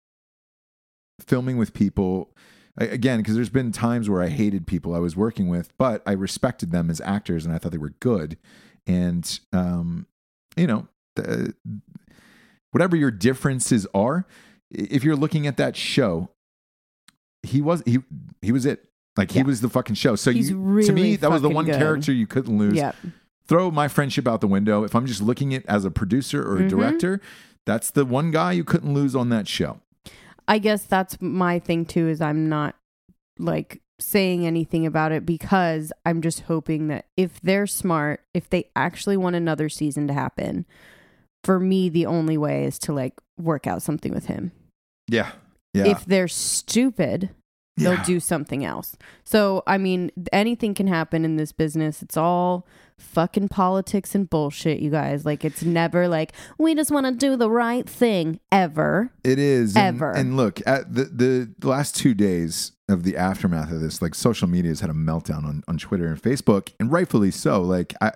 [1.21, 2.31] filming with people
[2.79, 6.13] again because there's been times where i hated people i was working with but i
[6.13, 8.37] respected them as actors and i thought they were good
[8.87, 10.07] and um
[10.57, 10.87] you know
[11.17, 11.55] the,
[12.71, 14.27] whatever your differences are
[14.71, 16.29] if you're looking at that show
[17.43, 17.99] he was he
[18.43, 18.85] he was it
[19.17, 19.45] like he Yeah.
[19.47, 21.77] was the fucking show so you to me that was the one good.
[21.79, 22.93] character you couldn't lose Yeah.
[23.47, 26.59] throw my friendship out the window if i'm just looking at as a producer or
[26.59, 26.69] a Mhm.
[26.69, 27.21] director
[27.67, 29.81] that's the one guy you couldn't lose on that show
[30.49, 32.75] I guess that's my thing too is I'm not
[33.39, 38.71] like saying anything about it because I'm just hoping that if they're smart, if they
[38.75, 40.67] actually want another season to happen,
[41.45, 44.53] for me the only way is to like work out something with him.
[45.09, 45.33] yeah
[45.75, 47.31] yeah If they're stupid,
[47.77, 48.97] they'll do something else.
[49.25, 52.03] So, I mean, anything can happen in this business.
[52.03, 52.67] It's all
[52.99, 55.25] fucking politics and bullshit, you guys.
[55.25, 59.11] Like it's never like we just want to do the right thing ever.
[59.25, 60.13] It is Ever.
[60.13, 61.05] And look, at the,
[61.59, 64.95] the last two days of the aftermath of this, like social media has had a
[64.95, 67.63] meltdown on, on Twitter and Facebook, and rightfully so.
[67.63, 68.13] Like I,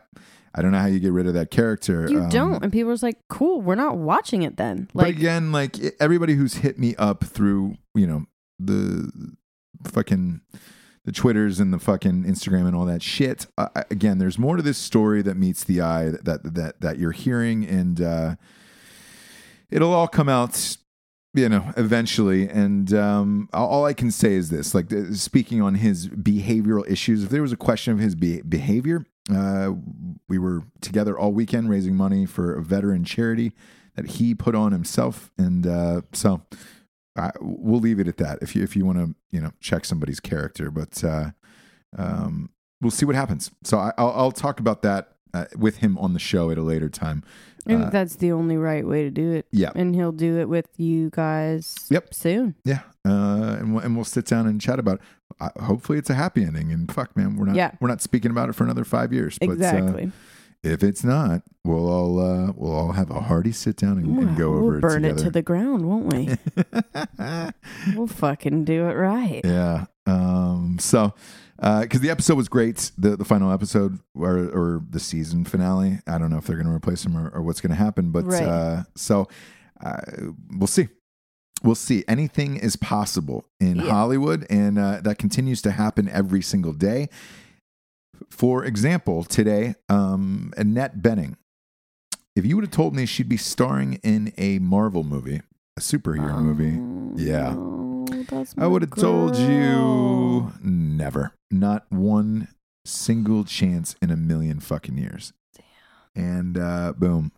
[0.55, 2.07] I don't know how you get rid of that character.
[2.11, 2.63] You um, don't.
[2.63, 4.89] And people are just like, cool, we're not watching it then.
[4.95, 8.27] But Like, again, like everybody who's hit me up through, you know,
[8.59, 9.11] the
[9.85, 10.41] fucking
[11.05, 13.47] the Twitters and the fucking Instagram and all that shit.
[13.59, 17.13] Uh, again, there's more to this story that meets the eye that that that, you're
[17.13, 18.37] hearing, and uh,
[19.71, 20.77] it'll all come out.
[21.35, 25.63] You know, eventually, and um, all all I can say is this: like uh, speaking
[25.63, 27.25] on his behavioral issues.
[27.25, 29.73] If there was a question of his be- behavior, uh,
[30.29, 33.53] we were together all weekend raising money for a veteran charity
[33.97, 36.43] that he put on himself, and uh, so
[37.17, 38.39] I, we'll leave it at that.
[38.43, 41.31] If you if you want to you know check somebody's character, but uh,
[41.97, 43.51] um, we'll see what happens.
[43.65, 46.63] So I, I'll, I'll talk about that uh, with him on the show at a
[46.63, 47.23] later time.
[47.67, 49.47] I think Uh, that's the only right way to do it.
[49.53, 49.71] Yeah.
[49.77, 52.13] And he'll do it with you guys Yep.
[52.15, 52.55] soon.
[52.65, 54.97] Yeah, uh, and we'll, and we'll sit down and chat about.
[54.97, 55.01] It.
[55.41, 56.73] Uh, hopefully, it's a happy ending.
[56.73, 57.73] And fuck, man, we're not Yeah.
[57.81, 59.39] we're not speaking about it for another five years.
[59.39, 60.13] But, uh, Exactly.
[60.63, 64.37] If it's not, we'll all uh, we'll all have a hearty sit down and, and
[64.37, 66.37] go we'll over burn it it to the ground, won't we?
[67.97, 69.41] we'll fucking do it right.
[69.45, 69.87] Yeah.
[70.07, 71.15] Um, so,
[71.57, 75.99] because the episode was great, the the final episode or or the season finale.
[76.07, 78.11] I don't know if they're going to replace him or, or what's going to happen,
[78.11, 78.43] but Right.
[78.43, 79.29] uh, so
[79.85, 80.01] uh,
[80.51, 80.89] we'll see.
[81.65, 82.05] We'll see.
[82.09, 83.91] Anything is possible in Yeah.
[83.91, 87.09] Hollywood, and uh, that continues to happen every single day.
[88.31, 91.37] For example, today, um, Annette Bening.
[92.35, 95.43] If you would have told me she'd be starring in a Marvel movie,
[95.77, 97.55] a superhero movie, yeah.
[97.55, 98.07] Oh,
[98.57, 101.33] I would have told you never.
[101.51, 102.49] Not one
[102.85, 105.33] single chance in a million fucking years.
[106.15, 107.33] And uh, boom,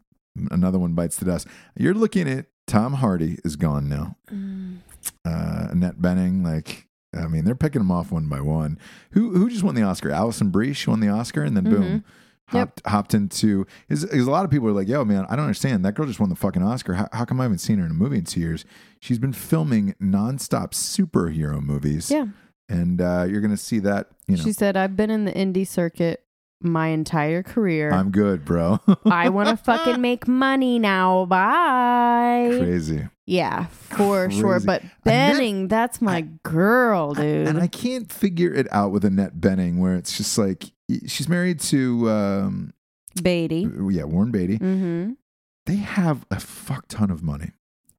[0.50, 1.46] another one bites the dust.
[1.76, 4.16] You're looking at Tom Hardy is gone now.
[4.32, 4.78] Mm.
[5.24, 8.78] Uh, Annette Bening, like, I mean, they're picking them off one by one.
[9.12, 10.10] Who who just won the Oscar?
[10.10, 11.82] Alison Brie, she won the Oscar, and then boom.
[11.82, 12.04] Mhm.
[12.52, 12.68] Yep.
[12.68, 15.46] Hopped, hopped into is, is a lot of people are like, yo, man, I don't
[15.46, 15.82] understand.
[15.82, 16.92] That girl just won the fucking Oscar.
[16.92, 18.66] How, how come I haven't seen her in a movie in two years?
[19.00, 22.10] She's been filming nonstop superhero movies.
[22.10, 22.26] Yeah.
[22.68, 25.32] And uh, you're going to see that, you know, She said, I've been in the
[25.32, 26.23] indie circuit
[26.64, 27.92] my entire career.
[27.92, 28.80] I'm good, bro.
[29.04, 31.26] I want to fucking make money now.
[31.26, 32.56] Bye.
[32.58, 33.08] Crazy.
[33.26, 34.52] Yeah, for sure.
[34.60, 34.66] Crazy.
[34.66, 37.48] But Annette- Bening, that's my girl, I- dude.
[37.48, 40.64] and I can't figure it out with Annette Bening where it's just like,
[41.06, 42.74] she's married to, um,
[43.22, 43.68] Beatty.
[43.90, 44.58] yeah, Warren Beatty.
[44.58, 45.12] Mm-hmm.
[45.66, 47.52] They have a fuck ton of money.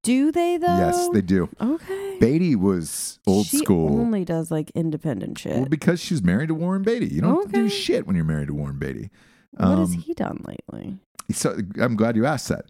[0.06, 0.78] Do they though?
[0.78, 1.50] Yes, they do.
[1.60, 2.18] Okay.
[2.20, 4.00] Beatty was old she school.
[4.00, 5.56] Only does like independent shit.
[5.56, 7.08] Well, because she's married to Warren Beatty.
[7.08, 9.10] You don't to do shit when you're married to Warren Beatty.
[9.52, 11.00] what has um, he done lately?
[11.32, 12.66] So I'm glad you asked that.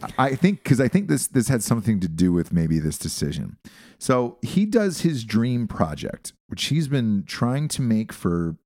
[0.00, 2.96] I I think because I think this this had something to do with maybe this
[2.96, 3.58] decision.
[3.98, 8.56] So he does his dream project, which he's been trying to make for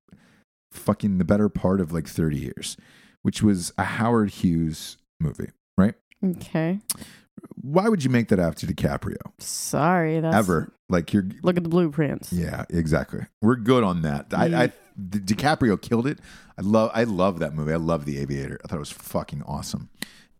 [0.70, 2.76] fucking the better part of like 30 years,
[3.22, 5.94] which was a Howard Hughes movie, right?
[6.24, 6.78] Okay.
[7.60, 9.16] Why would you make that after DiCaprio?
[9.38, 10.72] Sorry, that's Ever?
[10.88, 12.32] Like you're Look at the blueprints.
[12.32, 13.20] Yeah, exactly.
[13.40, 14.26] We're good on that.
[14.32, 14.44] I.
[14.64, 14.72] I
[15.08, 16.18] Di- DiCaprio killed it.
[16.58, 17.72] I love I love that movie.
[17.72, 18.58] I love The Aviator.
[18.62, 19.88] I thought it was fucking awesome.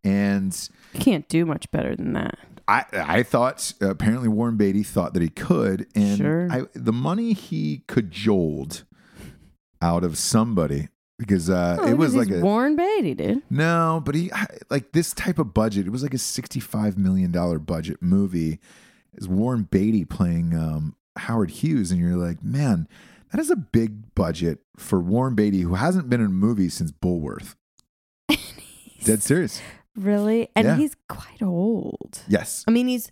[0.05, 0.55] And
[0.93, 2.39] You can't do much better than that.
[2.69, 6.49] I I thought uh, apparently Warren Beatty thought that he could, and Sure.
[6.51, 8.85] I, the money he cajoled
[9.81, 10.89] out of somebody
[11.23, 13.43] because uh, Oh, it was like a Warren Beatty, dude.
[13.51, 14.31] no, but he
[14.71, 15.87] like this type of budget.
[15.87, 18.59] It was like a sixty-five million dollar budget movie.
[19.15, 22.89] Is Warren Beatty playing um, Howard Hughes, and you're like, man,
[23.31, 26.91] that is a big budget for Warren Beatty, who hasn't been in a movie since
[26.93, 27.55] Bulworth.
[29.05, 29.61] Dead serious.
[29.97, 30.49] Really?
[30.57, 30.77] And Yeah.
[30.77, 32.23] he's quite old.
[32.29, 32.65] Yes.
[32.67, 33.11] I mean, he's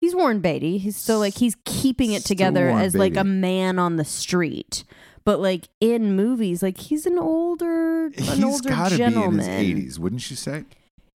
[0.00, 0.78] he's Warren Beatty.
[0.78, 4.04] He's still like he's keeping it Still together Warren as like a man on the
[4.04, 4.84] street.
[5.24, 9.32] But like in movies, like he's an older, an He's older got to be in
[9.38, 10.64] his eighties, wouldn't you say?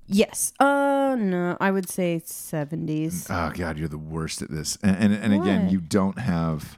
[0.08, 0.54] Yes.
[0.60, 3.28] Uh, no, I would say seventies.
[3.30, 4.78] Oh God, you're the worst at this.
[4.84, 6.78] And and, and again, you don't have,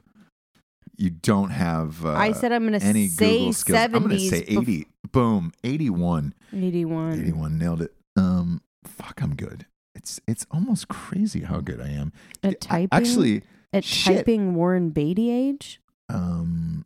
[0.96, 2.04] you don't have.
[2.04, 3.78] Uh, I said I'm gonna any say Google skills.
[3.78, 4.86] I'm going to say eighty.
[5.12, 6.34] Boom, eighty-one.
[6.54, 7.12] Eighty-one.
[7.20, 9.64] 81 nailed it um fuck i'm good
[9.94, 12.12] it's it's almost crazy how good i am
[12.42, 12.88] At I- typing.
[12.90, 14.16] actually at shit.
[14.18, 15.80] typing Warren Beatty age.
[16.08, 16.84] um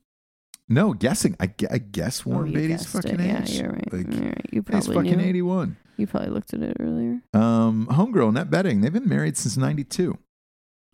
[0.72, 3.02] no guessing i, I guess warren Oh, Beatty's guessed it.
[3.02, 3.92] fucking Yeah, age you're right.
[3.92, 4.46] like you're right.
[4.52, 5.28] You he's probably fucking knew.
[5.28, 7.20] 81 You probably looked at it earlier.
[7.34, 10.16] um homegirl net betting they've been married since 92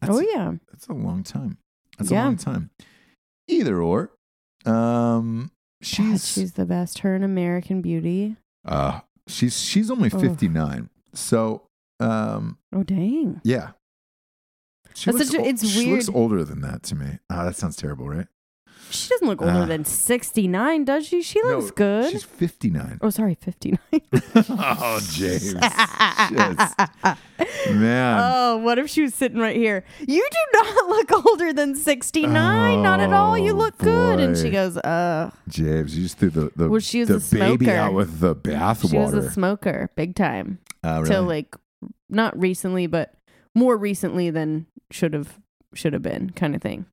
[0.00, 0.52] that's, oh yeah.
[0.70, 1.58] that's a long time
[1.98, 2.22] that's Yeah.
[2.22, 2.70] a long time
[3.48, 4.12] either or
[4.66, 6.98] um She's she's she's the best.
[7.00, 8.36] Her in American Beauty.
[8.64, 10.20] uh she's she's only Ugh.
[10.20, 11.62] 59 so
[12.00, 13.40] um Oh dang.
[13.44, 13.70] Yeah.
[14.94, 17.18] She That's looks such a- it's she looks older than that to me.
[17.30, 18.26] Ah, that sounds terrible, right?
[18.90, 19.66] She doesn't look older Ah.
[19.66, 21.22] than 69, does she?
[21.22, 22.10] She looks No, good.
[22.10, 22.98] She's 59.
[23.02, 23.78] Oh, sorry, 59.
[24.34, 25.54] oh, James.
[25.54, 26.78] Just-
[27.70, 28.20] man.
[28.22, 29.84] oh, what if she was sitting right here?
[30.00, 32.82] You do not look older than 69.
[32.82, 33.36] not at all.
[33.36, 34.20] You Oh, look good.
[34.20, 34.50] And she boy.
[34.52, 37.78] goes, uh, James, you just threw the, the, Well, she was the a baby smoker.
[37.78, 38.90] out with the bathwater.
[38.90, 40.58] she was a smoker, big time.
[40.82, 41.54] uh, Till like,
[42.08, 43.14] not recently, but
[43.54, 45.38] more recently than should have
[45.74, 46.86] should have been, kind of thing.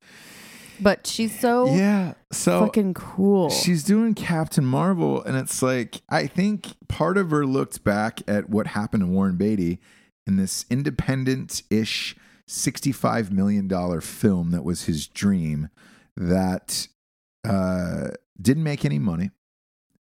[0.80, 2.14] But she's so yeah.
[2.32, 3.50] So fucking cool.
[3.50, 8.50] She's doing Captain Marvel, and it's like I think part of her looked back at
[8.50, 9.80] what happened to Warren Beatty
[10.28, 12.16] in this independent-ish
[12.48, 15.70] sixty-five million dollar film that was his dream
[16.18, 16.88] that
[17.48, 18.10] uh,
[18.42, 19.32] didn't make any money.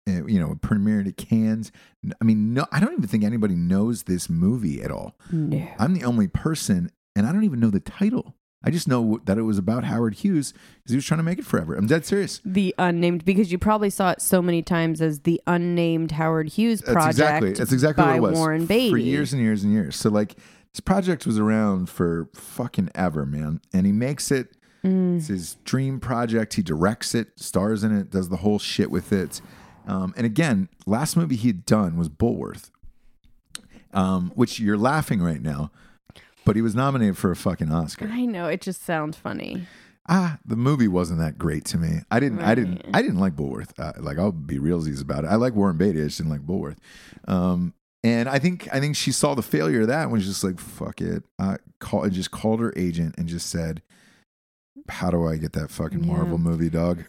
[0.09, 1.71] Uh, you know, premiered at Cannes.
[2.19, 5.15] I mean, no, I don't even think anybody knows this movie at all.
[5.31, 5.69] no.
[5.79, 8.35] I'm the only person, and I don't even know the title.
[8.65, 11.39] I just know that it was about Howard Hughes because he was trying to make
[11.39, 11.77] it forever.
[11.77, 12.41] I'm dead serious.
[12.45, 16.81] The unnamed, because you probably saw it so many times as the unnamed Howard Hughes
[16.81, 17.19] That's project.
[17.19, 19.95] exactly that's exactly what it was Warren Beatty for years and years and years.
[19.95, 20.35] So like
[20.73, 23.61] this project was around for fucking ever, man.
[23.73, 24.57] And he makes it.
[24.85, 25.19] Mm.
[25.19, 26.55] It's his dream project.
[26.55, 29.41] He directs it, stars in it, does the whole shit with it.
[29.87, 32.71] Um, and again, last movie he had done was Bulworth,
[33.93, 35.71] um, which you're laughing right now,
[36.49, 38.09] but he was nominated for a fucking Oscar.
[38.11, 39.67] I know it just sounds funny.
[40.09, 42.01] ah, the movie wasn't that great to me.
[42.11, 43.79] I didn't, I didn't, I didn't like Bulworth.
[43.79, 45.29] Uh, like I'll be realsies about it.
[45.29, 46.01] I like Warren Beatty.
[46.01, 46.79] I just didn't like Bulworth.
[47.29, 50.43] Um, and I think, I think she saw the failure of that and was just
[50.43, 51.25] like, fuck it.
[51.39, 53.83] Uh, call, and just called her agent and just said,
[54.89, 56.13] how do I get that fucking Yeah.
[56.15, 57.05] Marvel movie, dog?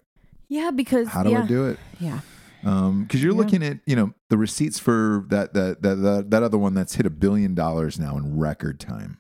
[0.50, 1.80] Yeah, because How do yeah, I do it?
[2.00, 2.20] Yeah,
[2.66, 3.38] Um, because you're Yeah.
[3.38, 6.96] looking at, you know, the receipts for that, that, that, that, that other one that's
[6.96, 9.20] hit a billion dollars now in record time.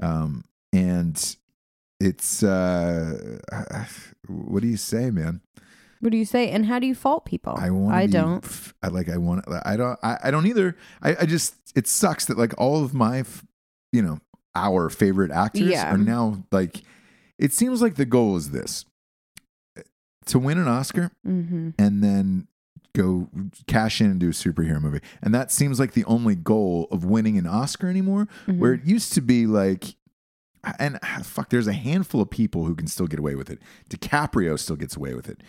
[0.00, 1.36] Um, and
[2.00, 3.38] it's, uh,
[4.28, 5.40] what do you say, man?
[6.00, 6.50] What do you say?
[6.50, 7.54] And how do you fault people?
[7.56, 7.94] I want.
[7.94, 8.44] I be, don't.
[8.44, 9.08] f- I like.
[9.08, 9.44] I want.
[9.64, 9.98] I don't.
[10.02, 10.76] I, I don't either.
[11.02, 11.54] I, I just.
[11.74, 13.44] It sucks that like all of my, f-
[13.92, 14.18] you know,
[14.54, 15.92] our favorite actors Yeah.
[15.92, 16.82] are now like.
[17.38, 18.84] It seems like the goal is this:
[20.26, 21.70] to win an Oscar Mm-hmm.
[21.78, 22.46] and then
[22.96, 23.28] go
[23.66, 27.04] cash in and do a superhero movie, and that seems like the only goal of
[27.04, 28.28] winning an Oscar anymore.
[28.46, 28.58] Mm-hmm.
[28.60, 29.96] Where it used to be like.
[30.80, 33.60] And ah, fuck, there's a handful of people who can still get away with it.
[33.88, 35.40] DiCaprio still gets away with it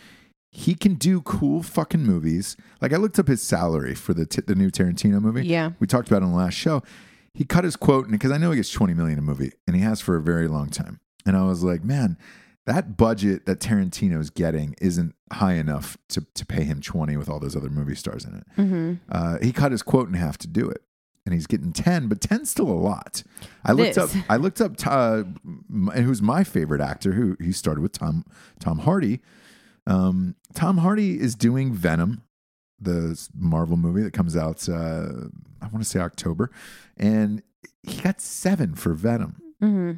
[0.50, 2.56] he can do cool fucking movies.
[2.80, 5.46] Like I looked up his salary for the t- the new Tarantino movie.
[5.46, 5.72] Yeah.
[5.78, 6.82] we talked about it on the last show.
[7.34, 9.82] He cut his quote because I know he gets twenty million a movie, and he
[9.82, 11.00] has for a very long time.
[11.26, 12.16] And I was like, man,
[12.68, 17.40] that budget that Tarantino's getting isn't high enough to to pay him twenty with all
[17.40, 18.44] those other movie stars in it.
[18.56, 18.94] Mm-hmm.
[19.10, 20.82] Uh, he cut his quote in half to do it,
[21.26, 23.22] and he's getting ten, but 10's still a lot.
[23.64, 24.14] I looked This.
[24.16, 24.24] up.
[24.28, 24.74] I looked up.
[24.86, 25.24] Uh,
[25.94, 27.12] who's my favorite actor?
[27.12, 28.24] Who he started with Tom
[28.60, 29.20] Tom Hardy.
[29.86, 32.22] Um, Tom Hardy is doing Venom,
[32.78, 34.68] the Marvel movie that comes out.
[34.68, 35.28] Uh,
[35.62, 36.50] I want to say October,
[36.96, 37.42] and
[37.82, 39.40] he got seven for Venom.
[39.62, 39.92] Mm-hmm.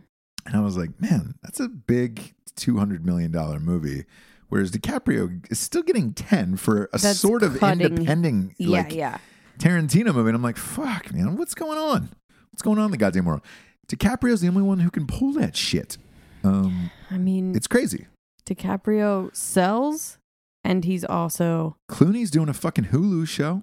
[0.47, 4.05] And I was like, man, that's a big two hundred million dollar movie.
[4.49, 8.93] Whereas DiCaprio is still getting ten for a That's sort of cutting- independent, Yeah, like
[8.95, 9.19] yeah.
[9.59, 10.29] Tarantino movie.
[10.31, 12.09] And I'm like, fuck, man, what's going on?
[12.51, 13.43] What's going on in the goddamn world?
[13.89, 15.99] DiCaprio's the only one who can pull that shit.
[16.43, 18.07] Um, I mean, it's crazy.
[18.45, 20.19] DiCaprio sells,
[20.65, 23.63] and he's also Clooney's doing a fucking Hulu show.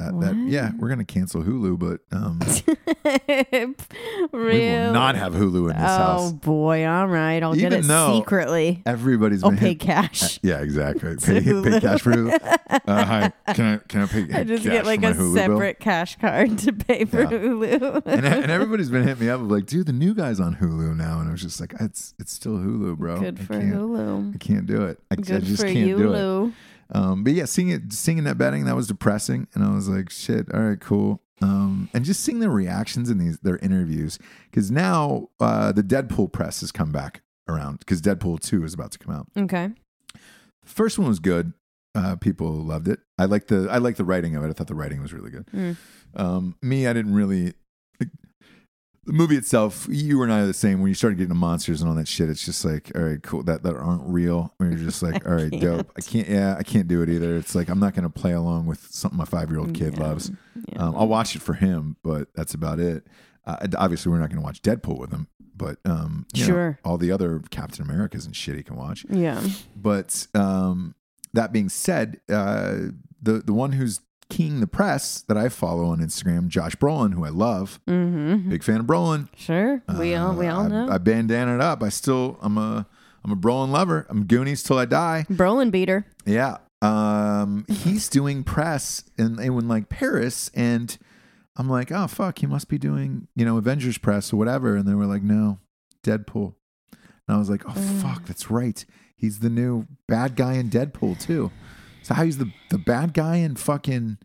[0.00, 2.40] That, that yeah, we're gonna cancel Hulu, but um,
[4.32, 6.30] we will not have Hulu in this oh house.
[6.30, 8.82] Oh boy, all right, I'll get it secretly.
[8.86, 10.38] Everybody's I'll been pay hit- cash.
[10.50, 11.16] Yeah, exactly.
[11.22, 12.56] Pay, pay cash for Hulu.
[12.86, 14.26] Uh, hi, can I can I pay?
[14.32, 15.34] I just get like a Hulu bill?
[15.34, 17.28] separate cash card to pay for Yeah.
[17.28, 18.02] Hulu.
[18.06, 20.96] and, and everybody's been hitting me up of like, dude, the new guy's on Hulu
[20.96, 23.20] now, and I was just like, it's it's still Hulu, bro.
[23.20, 24.34] Good I for Hulu.
[24.34, 24.98] I can't do it.
[25.10, 26.52] I, I Good just for can't you, do it.
[26.92, 30.10] Um, but yeah, seeing it, seeing that betting, that was depressing, and I was like,
[30.10, 30.52] shit.
[30.52, 31.22] All right, cool.
[31.42, 34.18] Um, and just seeing the reactions in these their interviews,
[34.50, 38.92] because now uh, the Deadpool press has come back around because Deadpool two is about
[38.92, 39.26] to come out.
[39.36, 39.70] Okay.
[40.14, 41.52] The first one was good.
[41.94, 43.00] Uh, people loved it.
[43.18, 44.48] I like the I like the writing of it.
[44.48, 45.46] I thought the writing was really good.
[45.46, 45.76] Mm.
[46.14, 47.54] Um, me, I didn't really.
[49.06, 50.80] The movie itself, you and I are the same.
[50.80, 53.22] When you started getting the monsters and all that shit, it's just like, all right,
[53.22, 54.52] cool, that that aren't real.
[54.58, 55.90] When you're just like, all right, dope.
[55.96, 57.36] I can't, yeah, I can't do it either.
[57.36, 59.94] It's like I'm not going to play along with something my five year old kid
[59.96, 60.02] Yeah.
[60.04, 60.30] loves.
[60.68, 60.86] Yeah.
[60.88, 63.06] Um, I'll watch it for him, but that's about it.
[63.46, 66.78] Uh, obviously, we're not going to watch Deadpool with him, but um, you know, Sure.
[66.84, 69.06] all the other Captain Americas and shit he can watch.
[69.08, 69.42] yeah.
[69.74, 70.94] But um,
[71.32, 72.76] that being said, uh,
[73.22, 77.24] the the one who's keying the press that I follow on Instagram, Josh Brolin, who
[77.26, 78.48] I love, Mm-hmm.
[78.48, 79.28] big fan of Brolin.
[79.36, 79.82] Sure.
[79.98, 80.88] We all we all Uh, know.
[80.88, 81.82] I, I bandana it up.
[81.82, 82.86] I still I'm a
[83.22, 84.06] I'm a Brolin lover.
[84.08, 85.26] I'm Goonies till I die.
[85.28, 86.06] Brolin beater.
[86.24, 86.56] Yeah.
[86.80, 90.96] Um, he's doing press in, in like Paris, and
[91.56, 94.76] I'm like, oh fuck, he must be doing you know Avengers press or whatever.
[94.76, 95.58] And they were like, no,
[96.02, 96.54] Deadpool.
[97.28, 98.82] And I was like, oh fuck, that's right.
[99.14, 101.50] He's the new bad guy in Deadpool too.
[102.10, 104.18] So how he's the the bad guy in fucking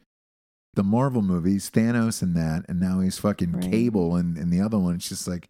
[0.74, 3.72] the Marvel movies, Thanos and that, and now he's fucking Right.
[3.72, 4.96] Cable and, and the other one.
[4.96, 5.48] It's just like,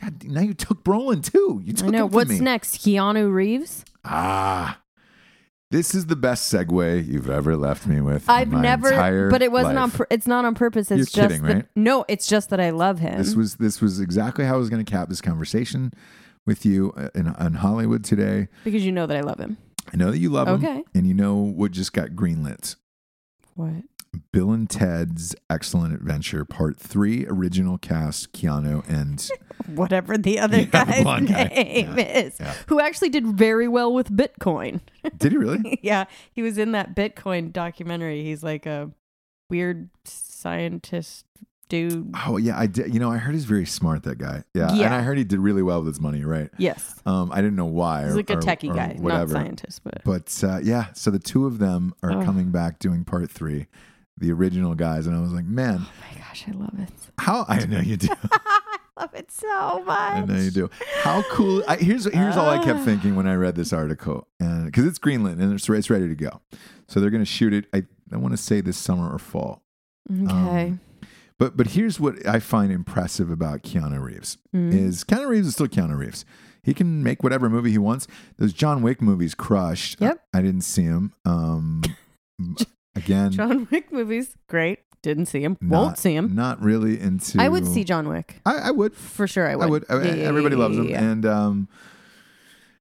[0.00, 1.60] God, now you took Brolin too.
[1.64, 2.06] You took I know.
[2.06, 2.40] him What's me.
[2.40, 2.78] next?
[2.78, 3.84] Keanu Reeves?
[4.04, 4.80] Ah,
[5.70, 8.24] this is the best segue you've ever left me with.
[8.28, 9.90] I've never, but it wasn't on.
[9.90, 10.00] life.
[10.10, 10.90] It's not on purpose.
[10.90, 11.66] It's You're just kidding, right?
[11.76, 12.04] no.
[12.08, 13.18] It's just that I love him.
[13.18, 15.92] This was this was exactly how I was going to cap this conversation
[16.46, 18.48] with you uh, in, in Hollywood today.
[18.64, 19.58] because you know that I love him.
[19.92, 20.84] I know that you love him, Okay.
[20.94, 22.76] and you know what just got greenlit.
[23.54, 23.84] What?
[24.32, 29.28] Bill and Ted's Excellent Adventure Part Three, original cast: Keanu and
[29.76, 31.44] Whatever the other Yeah, guy's blonde guy.
[31.54, 32.54] name Yeah, is, yeah.
[32.68, 34.80] who actually did very well with Bitcoin.
[35.18, 35.78] did he really?
[35.82, 38.22] yeah, he was in that Bitcoin documentary.
[38.24, 38.90] He's like a
[39.50, 41.25] weird scientist
[41.68, 42.12] dude.
[42.26, 42.92] Oh yeah, I did.
[42.94, 44.02] You know, I heard he's very smart.
[44.04, 44.44] That guy.
[44.54, 44.86] Yeah, Yeah.
[44.86, 46.24] and I heard he did really well with his money.
[46.24, 46.50] Right.
[46.58, 48.04] Yes, Um, I didn't know why.
[48.04, 49.32] he's or- like a or- techie or guy, not whatever.
[49.32, 52.22] scientist, but But uh, yeah, so the two of them are Oh.
[52.24, 53.66] coming back doing part three,
[54.18, 56.90] the original guys, and I was like, man, oh my gosh, I love it.
[57.18, 58.60] how I know you do, I
[59.00, 60.12] love it so much.
[60.12, 60.70] I know you do.
[61.02, 61.62] How cool!
[61.68, 62.84] I, here's here's all I kept Ah.
[62.84, 66.14] thinking when I read this article, and because it's Greenland and it's it's ready to
[66.14, 66.40] go,
[66.88, 67.66] so they're going to shoot it.
[67.74, 69.62] I I want to say this summer or fall.
[70.10, 70.68] Okay.
[70.68, 70.80] Um,
[71.38, 74.72] But but here's what I find impressive about Keanu Reeves Mhm.
[74.72, 76.24] is Keanu Reeves is still Keanu Reeves.
[76.62, 78.08] He can make whatever movie he wants.
[78.38, 80.00] Those John Wick movies crushed.
[80.00, 80.20] Yep.
[80.34, 81.12] I, I didn't see him.
[81.24, 81.82] Um,
[82.96, 84.80] again, John Wick movies, great.
[85.02, 85.56] Didn't see him.
[85.60, 86.34] not- Won't see him.
[86.34, 87.40] Not really into.
[87.40, 88.96] I would see John Wick I, I would.
[88.96, 89.46] for sure.
[89.46, 89.84] I would.
[89.88, 90.06] I would.
[90.06, 91.10] I- Yeah, yeah, everybody yeah, loves him, yeah, yeah.
[91.10, 91.68] and um,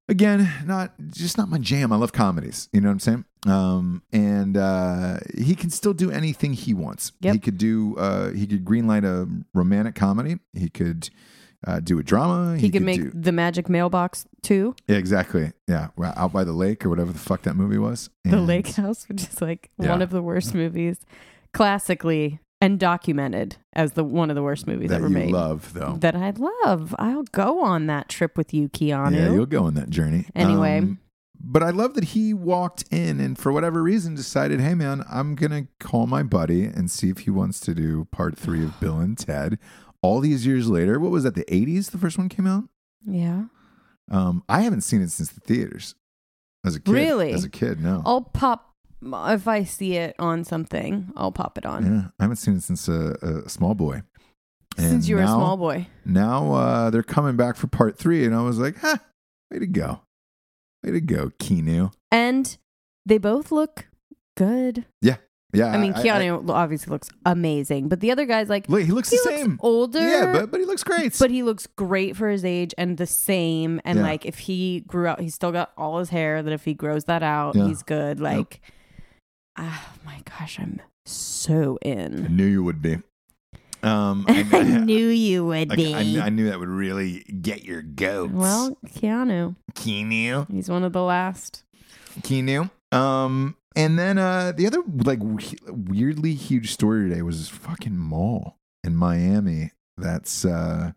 [0.10, 1.91] again, not just not my jam.
[1.91, 2.70] I love comedies.
[2.74, 3.26] You know what I'm saying?
[3.46, 7.12] Um, and uh, he can still do anything he wants.
[7.22, 7.34] Yep.
[7.34, 7.96] He could do.
[7.98, 10.38] Uh, he could greenlight a romantic comedy.
[10.54, 11.10] He could.
[11.68, 12.56] Uh, do a drama.
[12.60, 14.76] He, could make do- the Magic Mailbox too.
[14.88, 15.52] yeah, exactly.
[15.68, 18.12] Yeah, out by the lake or whatever the fuck that movie was.
[18.24, 19.89] The Lake House, which is like Yeah.
[19.89, 20.98] one of the worst movies,
[21.56, 25.32] classically and documented as the one of the worst movies that ever you made.
[25.32, 25.98] love, though.
[26.00, 26.32] That I
[26.66, 26.93] love.
[27.00, 29.16] I'll go on that trip with you, Keanu.
[29.16, 30.26] Yeah, you'll go on that journey.
[30.36, 30.78] Anyway.
[30.80, 31.00] Um,
[31.40, 35.36] but I love that he walked in and for whatever reason decided, hey man, I'm
[35.36, 39.00] gonna call my buddy and see if he wants to do part three of Bill
[39.00, 39.58] and Ted.
[40.02, 41.34] All these years later, what was that?
[41.36, 42.66] The 80s, the first one came out.
[43.06, 43.46] yeah.
[44.12, 45.96] Um, I haven't seen it since the theaters.
[46.64, 47.32] As a kid, Really?
[47.34, 48.04] As a kid, no.
[48.06, 48.72] I'll pop
[49.02, 51.12] if I see it on something.
[51.16, 51.86] I'll pop it on.
[51.86, 54.04] yeah, I haven't seen it since a, a small boy.
[54.78, 55.88] Since you were a small boy.
[56.06, 59.00] now uh, they're coming back for part three, and I was like, "Ha,
[59.50, 60.02] way to go,
[60.86, 62.58] way to go, Keanu." And
[63.06, 63.88] they both look
[64.38, 64.86] good.
[65.02, 65.18] Yeah,
[65.54, 65.68] Yeah.
[65.68, 69.30] I mean, Keanu obviously looks amazing, but the other guy's like he looks he the
[69.30, 69.60] looks same.
[69.62, 70.00] older.
[70.00, 71.16] Yeah, but but he looks great.
[71.20, 73.80] but he looks great for his age and the same.
[73.86, 74.04] And Yeah.
[74.06, 76.42] like if he grew out, he's still got all his hair.
[76.44, 77.68] That if he grows that out, Yeah.
[77.68, 78.20] he's good.
[78.20, 78.60] Like,
[79.58, 82.24] ah, my gosh, I'm so in.
[82.24, 82.36] I in.
[82.36, 82.98] knew you would be.
[83.86, 85.94] Um, I knew you would I, be.
[85.94, 88.34] I knew- I knew that would really get your goats.
[88.34, 91.64] well, Keanu, Keanu, he's one of the last.
[92.22, 92.70] Keanu.
[92.92, 97.98] Um, and then uh, the other like we- weirdly huge story today was this fucking
[97.98, 99.72] mall in Miami.
[99.98, 100.92] That's uh,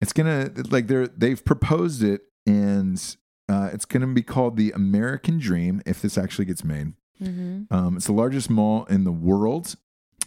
[0.00, 3.16] it's gonna like they're they've proposed it and
[3.48, 6.92] uh, it's gonna be called the American Dream if this actually gets made.
[7.22, 7.74] Mm-hmm.
[7.74, 9.76] Um, it's the largest mall in the world,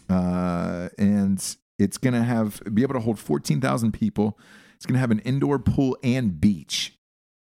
[0.08, 4.38] uh, and it's gonna have be able to hold fourteen thousand people.
[4.76, 6.96] It's gonna have an indoor pool and beach,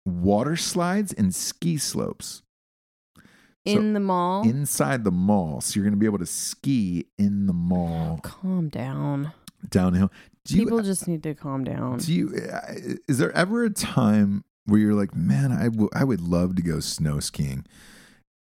[0.05, 2.43] water slides, and ski slopes
[3.65, 4.43] In the mall.
[4.47, 5.61] inside the mall.
[5.61, 9.31] So you're gonna be able to ski in the mall calm down.
[9.69, 10.11] downhill.
[10.45, 10.63] Do you?
[10.65, 11.99] People just need to calm down.
[11.99, 12.35] do you?
[12.35, 12.73] uh,
[13.07, 16.61] Is there ever a time where you're like, man, I w- I would love to
[16.61, 17.65] go snow skiing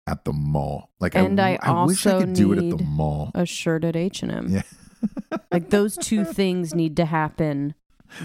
[0.09, 0.89] at the mall.
[0.99, 3.31] Like, And I w- wish I also could do it at the mall.
[3.35, 4.47] A shirt at H and M.
[4.49, 4.61] Yeah.
[5.51, 7.73] Like those two things need to happen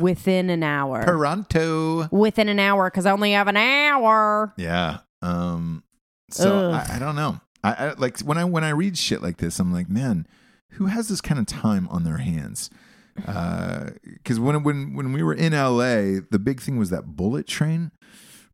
[0.01, 1.05] within an hour.
[1.05, 2.09] Toronto.
[2.11, 4.53] within an hour because I only have an hour.
[4.57, 4.99] Yeah.
[5.23, 5.85] Um.
[6.31, 7.41] So I, I don't know.
[7.63, 10.27] I, I like when I when I read shit like this, I'm like, man,
[10.73, 12.71] who has this kind of time on their hands?
[13.17, 17.93] Because when when when we were in LA, the big thing was that bullet train.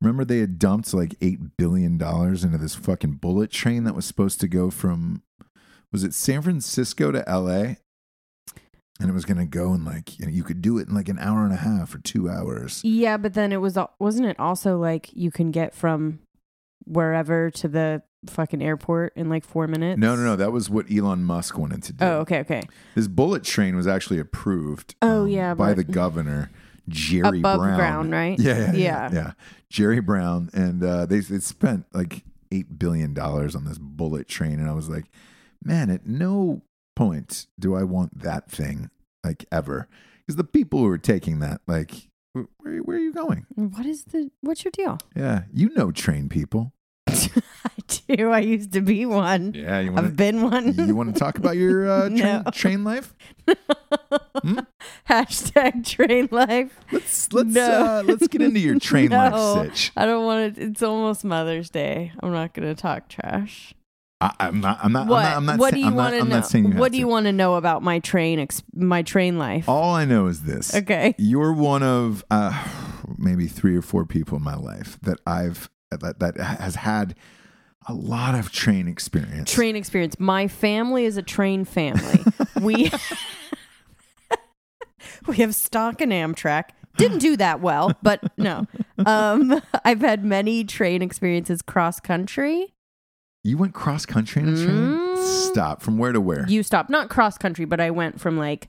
[0.01, 4.07] Remember, they had dumped like eight billion dollars into this fucking bullet train that was
[4.07, 5.23] supposed to go from
[5.93, 7.75] was it San Francisco to LA?
[9.01, 10.95] and it was going to go in like you know you could do it in
[10.95, 12.83] like an hour and a half or two hours.
[12.85, 16.21] Yeah, but then it was wasn't it also like you can get from
[16.85, 19.99] wherever to the fucking airport in like four minutes?
[19.99, 20.37] No, no, no.
[20.37, 22.05] That was what Elon Musk wanted to do.
[22.05, 22.63] Oh, okay, okay.
[22.95, 24.95] This bullet train was actually approved.
[25.01, 26.51] Oh, um, yeah, by but- the governor
[26.91, 27.77] Jerry Above Brown.
[27.77, 28.39] ground, right?
[28.39, 29.11] Yeah, yeah, yeah, Yeah.
[29.13, 29.33] yeah.
[29.71, 34.59] Jerry Brown, and uh, they they spent like eight billion dollars on this bullet train,
[34.61, 35.07] and I was like,
[35.65, 36.63] man, at no
[36.97, 38.91] point do I want that thing
[39.25, 39.89] like ever,
[40.27, 42.47] because the people who are taking that, like, where
[42.83, 43.47] where are you going?
[43.55, 44.99] What is the what's your deal?
[45.15, 46.73] Yeah, you know, train people.
[47.65, 47.71] I
[48.17, 48.31] do.
[48.31, 49.53] I used to be one.
[49.55, 50.75] Yeah, you I've been one.
[50.87, 52.45] you want to talk about your uh, train, No.
[52.53, 53.15] train life?
[54.43, 54.59] Hmm?
[55.09, 56.79] Hashtag train life.
[56.93, 57.63] Let's let's No.
[57.63, 59.17] uh, let's get into your train No.
[59.19, 59.93] life sitch.
[59.97, 60.63] I don't want to.
[60.63, 62.13] It's almost Mother's Day.
[62.21, 63.75] I'm not going to talk trash.
[64.23, 64.79] I, I'm not.
[64.83, 65.07] I'm not.
[65.09, 65.25] what?
[65.25, 66.37] I'm not, I'm not what say- do you I'm not- want to I'm know?
[66.37, 67.11] not saying you have what do you to.
[67.11, 68.39] want to know about my train?
[68.39, 69.69] Ex- my train life.
[69.69, 70.75] All I know is this.
[70.75, 71.15] Okay.
[71.19, 72.53] You're one of uh,
[73.19, 77.15] maybe three or four people in my life that I've that that has had
[77.89, 79.53] a lot of train experience.
[79.53, 80.19] Train experience.
[80.19, 82.25] My family is a train family.
[82.61, 82.91] we
[85.27, 86.71] we have stock in Amtrak.
[86.97, 88.67] Didn't do that well, but no.
[89.07, 92.75] Um, I've had many train experiences cross country.
[93.43, 94.77] You went cross country in a train.
[94.77, 95.47] Mm.
[95.49, 95.83] Stop.
[95.83, 96.45] From where to where?
[96.47, 98.69] You stopped not cross country, but I went from like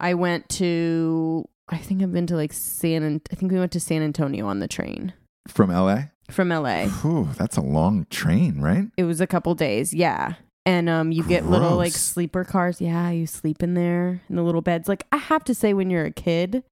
[0.00, 3.72] I went to I think I've been to like San An- I think we went
[3.72, 5.12] to San Antonio on the train
[5.46, 6.11] From L.A.
[6.32, 6.86] from LA.
[6.86, 8.86] Whew, that's a long train, right?
[8.96, 10.34] It was a couple days, yeah.
[10.64, 12.80] And um you get little like sleeper cars.
[12.80, 14.88] Yeah, you sleep in there in the little beds.
[14.88, 16.62] Like I have to say when you're a kid,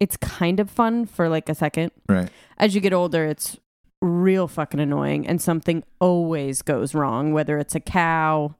[0.00, 1.92] it's kind of fun for like a second.
[2.08, 2.28] Right.
[2.58, 3.56] As you get older, it's
[4.02, 8.54] real fucking annoying and something always goes wrong, whether it's a cow,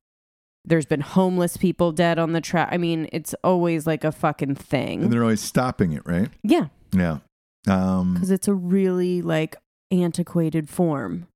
[0.64, 2.70] there's been homeless people dead on the track.
[2.72, 5.04] I mean, it's always like a fucking thing.
[5.04, 6.30] And they're always stopping it, right?
[6.42, 7.18] Yeah, Yeah.
[7.68, 9.56] Um, because it's a really like
[9.90, 11.26] antiquated form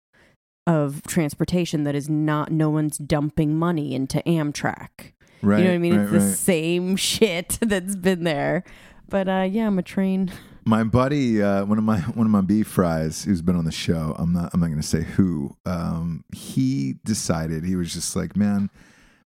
[0.66, 5.12] of transportation that is not no one's dumping money into Amtrak.
[5.42, 5.58] right.
[5.58, 5.96] you know what I mean?
[5.96, 6.36] Right, it's the right.
[6.36, 8.64] same shit that's been there.
[9.08, 10.32] But uh yeah, I'm a train.
[10.64, 13.72] My buddy, uh, one of my one of my beef fries, who's been on the
[13.72, 14.14] show.
[14.18, 14.50] I'm not.
[14.52, 15.56] I'm not going to say who.
[15.64, 18.70] Um, he decided he was just like, man,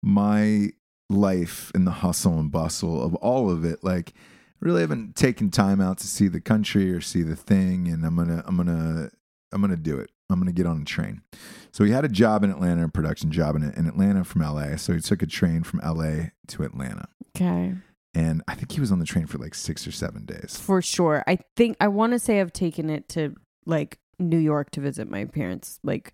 [0.02, 0.70] my
[1.10, 4.14] life in the hustle and bustle of all of it, like,
[4.60, 8.16] really haven't taken time out to see the country or see the thing, and I'm
[8.16, 9.10] gonna, I'm gonna,
[9.52, 10.10] I'm gonna do it.
[10.30, 11.22] I'm gonna get on a train.
[11.72, 14.76] So he had a job in Atlanta, a production job in in Atlanta from LA.
[14.76, 17.74] So he took a train from LA to Atlanta, Okay.
[18.14, 20.58] and I think he was on the train for like six or seven days.
[20.60, 21.24] For sure.
[21.26, 23.34] I think I want to say I've taken it to
[23.64, 26.12] like New York to visit my parents, like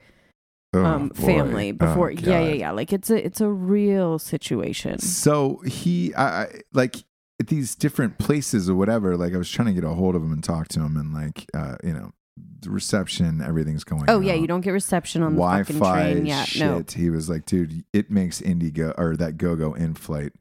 [0.76, 1.14] Oh, um boy.
[1.26, 2.08] family before.
[2.08, 2.70] Oh, yeah, yeah, yeah.
[2.72, 4.98] Like it's a it's a real situation.
[4.98, 6.96] So he, I, I like
[7.44, 9.16] at these different places or whatever.
[9.16, 11.12] Like I was trying to get a hold of him and talk to him, and
[11.12, 12.12] like, uh, you know,
[12.60, 14.04] the reception, everything's going.
[14.08, 16.26] Oh yeah, you don't get reception on the fucking Wi-Fi train.
[16.26, 16.60] Yeah, shit.
[16.62, 16.82] no.
[16.94, 20.32] He was like, dude, it makes Indigo or that GoGo in flight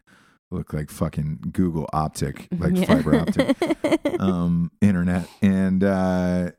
[0.50, 2.86] look like fucking Google Optic, like Yeah.
[2.86, 3.58] fiber optic
[4.20, 5.28] um, internet.
[5.42, 6.52] And uh,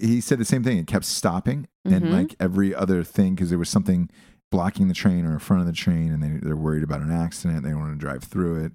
[0.00, 0.78] he said the same thing.
[0.78, 2.12] It kept stopping, and Mhm.
[2.12, 4.10] like every other thing, because there was something
[4.52, 7.10] blocking the train or in front of the train, and they they're worried about an
[7.12, 7.64] accident.
[7.64, 8.72] They want to drive through it.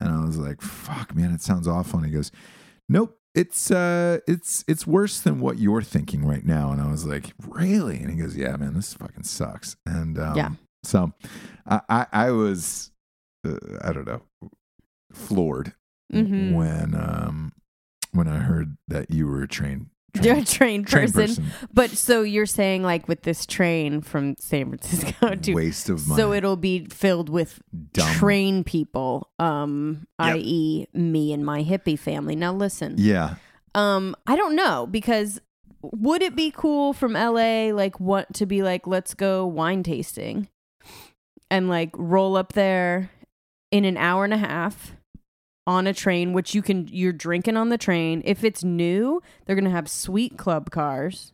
[0.00, 2.30] And I was like, "Fuck, man, it sounds awful." And he goes,
[2.88, 6.72] "Nope." It's uh it's it's worse than what you're thinking right now.
[6.72, 7.98] And I was like, Really?
[7.98, 9.76] And he goes, Yeah, man, this fucking sucks.
[9.86, 10.50] And um, Yeah.
[10.82, 11.12] so
[11.66, 12.90] I I, I was
[13.46, 14.22] uh, I don't know
[15.12, 15.74] floored
[16.12, 16.54] Mhm.
[16.54, 17.52] when um
[18.12, 19.90] when I heard that you were a train
[20.24, 21.26] You're a train, train person.
[21.28, 21.44] person.
[21.72, 26.20] But so you're saying like with this train from San Francisco to Waste of money.
[26.20, 27.60] so it'll be filled with
[27.92, 28.12] Dumb.
[28.14, 30.34] train people, um, Yep.
[30.36, 32.34] i.e., me and my hippie family.
[32.36, 33.36] Now listen, Yeah.
[33.74, 35.40] um, I don't know because
[35.82, 40.48] would it be cool from LA like what to be like let's go wine tasting
[41.50, 43.10] and like roll up there
[43.70, 44.92] in an hour and a half
[45.68, 48.22] on a train which you can you're drinking on the train.
[48.24, 51.32] If it's new they're going to have sweet club cars.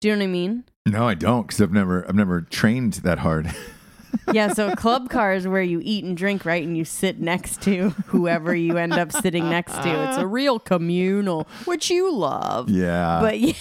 [0.00, 0.64] Do you know what I mean?
[0.86, 3.52] No, I don't, because I've never I've never trained that hard.
[4.32, 7.62] yeah so club car is where you eat and drink right and you sit next
[7.62, 10.08] to whoever you end up sitting next to.
[10.08, 12.70] It's a real communal which you love.
[12.70, 13.18] Yeah.
[13.20, 13.54] but yeah,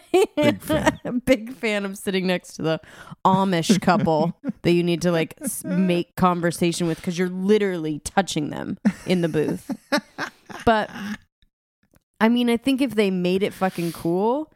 [0.36, 1.22] Big fan.
[1.24, 2.80] big fan of sitting next to the
[3.24, 8.50] Amish couple that you need to like s- make conversation with because you're literally touching
[8.50, 9.70] them in the booth.
[10.64, 10.90] But
[12.20, 14.52] I mean, I think if they made it fucking cool,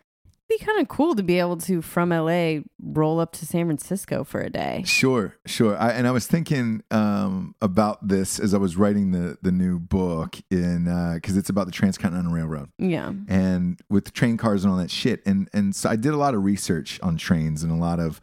[0.48, 4.22] be kind of cool to be able to from LA roll up to San Francisco
[4.22, 4.82] for a day.
[4.86, 5.76] Sure, sure.
[5.76, 9.78] I, and I was thinking um, about this as I was writing the the new
[9.80, 10.84] book in
[11.14, 13.12] because it's about the Transcontinental Railroad Yeah.
[13.28, 15.20] and with train cars and all that shit.
[15.26, 18.20] And and so I did a lot of research on trains and a lot of,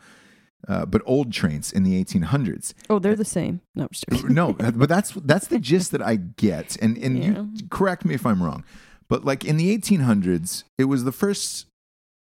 [0.67, 2.74] uh, but old trains in the 1800s.
[2.89, 3.59] Oh, they're the same.
[3.76, 3.89] No,
[4.30, 6.78] no, but that's that's the gist that I get.
[6.82, 8.63] And and you correct me if I'm wrong,
[9.09, 11.65] but like in the 1800s, it was the first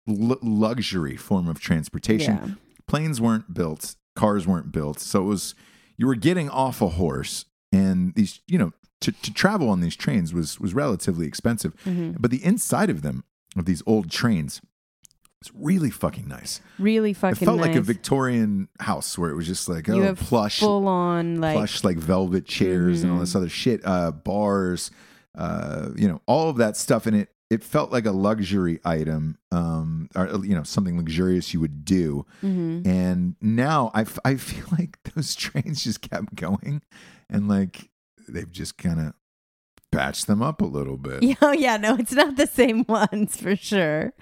[0.08, 2.36] l- luxury form of transportation.
[2.36, 2.48] Yeah.
[2.88, 5.56] Planes weren't built, cars weren't built, so it was
[5.98, 9.96] you were getting off a horse, and these you know to, to travel on these
[9.96, 12.18] trains was was relatively expensive, Mhm.
[12.20, 13.24] but the inside of them
[13.56, 14.62] of these old trains
[15.40, 16.62] was really fucking nice.
[16.80, 17.36] Really fucking.
[17.36, 17.42] Nice.
[17.42, 17.82] It felt like a.
[17.82, 22.46] Victorian house where it was just like oh plush full on like plush like velvet
[22.46, 24.90] chairs and all this other shit, uh, bars,
[25.38, 27.06] uh, you know, all of that stuff.
[27.06, 31.60] And it it felt like a luxury item, um, or you know, something luxurious you
[31.60, 32.26] would do.
[32.42, 32.86] Mhm.
[32.88, 36.82] And now I, f- I feel like those trains just kept going,
[37.30, 37.90] and like
[38.28, 39.14] they've just kind of
[39.92, 41.22] patched them up a little bit.
[41.22, 44.14] Yeah, oh, yeah, no, it's not the same ones for sure.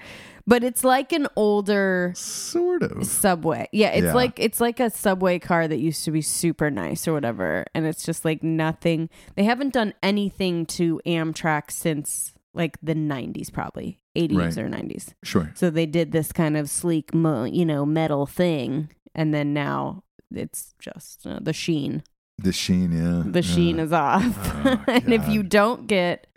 [0.48, 3.06] But it's like an older Sort of.
[3.06, 3.70] subway.
[3.72, 4.14] Yeah, it's Yeah.
[4.14, 7.86] like it's like a subway car that used to be super nice or whatever, and
[7.86, 9.10] it's just like nothing.
[9.36, 13.98] They haven't done anything to Amtrak since like the 90s probably.
[14.18, 14.58] 80s Right.
[14.58, 15.14] or 90s.
[15.24, 15.52] Sure.
[15.56, 20.04] So they did this kind of sleek, mo- you know, metal thing and then now
[20.34, 22.04] it's just uh, the sheen.
[22.38, 23.24] The sheen, yeah.
[23.26, 23.84] The sheen yeah.
[23.84, 24.26] is off.
[24.66, 26.28] Oh, and if you don't get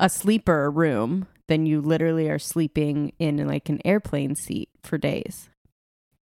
[0.00, 5.48] a sleeper room, then you literally are sleeping in like an airplane seat for days.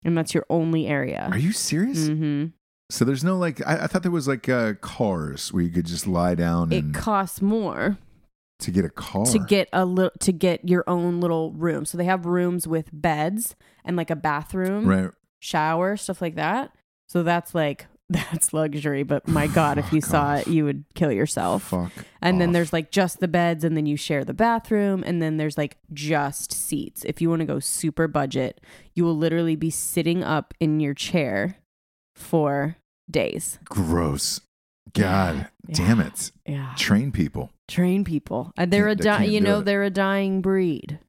[0.03, 1.27] And that's your only area.
[1.31, 2.07] Are you serious?
[2.07, 2.45] hmm
[2.89, 5.85] So there's no like I, I thought there was like uh, cars where you could
[5.85, 7.97] just lie down It and costs more
[8.61, 11.85] to get a car to get a little to get your own little room.
[11.85, 13.55] So they have rooms with beds
[13.85, 15.11] and like a bathroom, right.
[15.39, 16.71] shower, stuff like that.
[17.09, 20.39] So that's like that's luxury, but my god, if oh, you Fuck saw off.
[20.41, 21.63] it, you would kill yourself.
[21.63, 21.91] Fuck.
[22.21, 25.37] And then there's like just the beds, and then you share the bathroom, and then
[25.37, 27.05] there's like just seats.
[27.05, 28.59] If you want to go super budget,
[28.95, 31.55] you will literally be sitting up in your chair
[32.15, 32.75] for
[33.09, 33.59] days.
[33.65, 34.41] gross.
[34.93, 35.75] God Yeah.
[35.75, 36.31] damn it.
[36.45, 37.51] Yeah, Train people.
[37.71, 38.51] Train people.
[38.57, 39.65] And they're a they di- you know it.
[39.65, 40.99] they're a dying breed.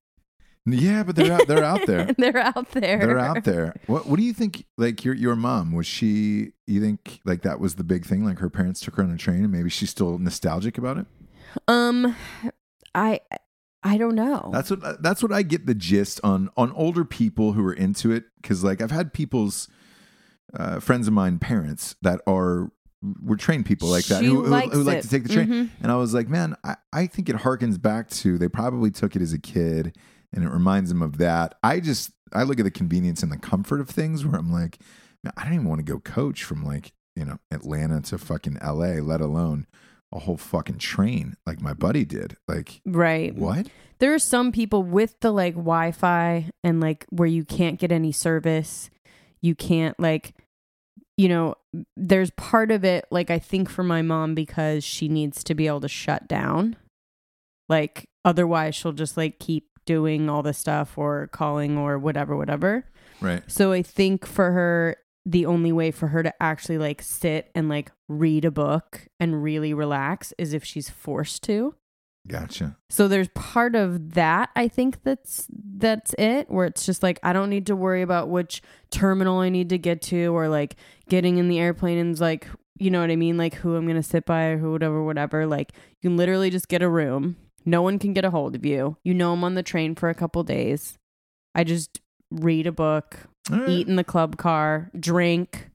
[0.65, 2.13] Yeah, but they're out they're out there.
[2.19, 2.99] they're out there.
[2.99, 3.75] They're out there.
[3.87, 7.59] What what do you think like your your mom was she you think like that
[7.59, 9.91] was the big thing like her parents took her on a train and maybe she's
[9.91, 11.07] still nostalgic about it?
[11.67, 12.15] Um,
[12.95, 13.21] I
[13.83, 14.51] I don't know.
[14.53, 18.13] That's what that's what I get the gist on on older people who are into
[18.13, 19.69] it cuz like I've had people's
[20.55, 22.71] uh, friends of mine parents that are
[23.23, 25.71] were trained people like that She who, who, who like to take the train Mhm.
[25.83, 29.17] and I was like man I, I think it harkens back to they probably took
[29.17, 29.97] it as a kid
[30.33, 33.37] and it reminds them of that I just I look at the convenience and the
[33.39, 34.79] comfort of things where I'm like
[35.25, 38.59] man, I don't even want to go coach from like you know Atlanta to fucking
[38.65, 39.67] LA let alone
[40.13, 43.35] a whole fucking train like my buddy did like Right.
[43.35, 43.67] what
[43.99, 48.11] there are some people with the like Wi-Fi and like where you can't get any
[48.13, 48.91] service.
[49.41, 50.35] You can't like
[51.23, 51.55] you know,
[51.97, 55.69] there's part of it like I think for my mom because she needs to be
[55.69, 56.75] able to shut down.
[57.69, 62.91] Like otherwise she'll just like keep doing all the stuff or calling or whatever whatever.
[63.21, 67.53] right So I think for her the only way for her to actually like sit
[67.55, 71.77] and like read a book and really relax is if she's forced to.
[72.29, 77.19] Gotcha So there's part of that I think that's that's it where it's just like
[77.23, 80.77] I don't need to worry about which terminal I need to get to or like
[81.09, 82.47] getting in the airplane and's like
[82.79, 85.05] you know what I mean like who I'm going to sit by or who whatever
[85.05, 87.37] whatever like you can literally just get a room.
[87.65, 88.97] No one can get a hold of you.
[89.05, 90.99] You know I'm on the train for a couple days.
[91.55, 92.01] I just
[92.31, 93.19] read a book,
[93.49, 93.69] right.
[93.69, 95.71] eat in the club car, drink,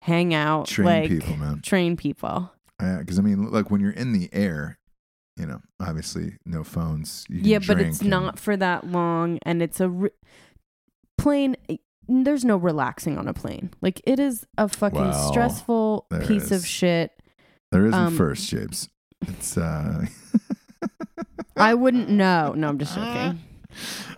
[0.00, 2.50] hang out, train like people man train people.
[2.80, 4.78] Yeah, because I mean like when you're in the air
[5.36, 9.38] you know obviously no phones you can Yeah, but it's and- not for that long,
[9.42, 10.10] and it's a re-
[11.18, 11.56] plane.
[12.08, 13.70] There's no relaxing on a plane.
[13.80, 17.12] Like it is a fucking Well, stressful piece of shit.
[17.70, 18.88] there isn't um, first James
[19.22, 20.04] it's uh
[21.56, 22.54] I wouldn't know.
[22.56, 23.40] No, I'm just joking.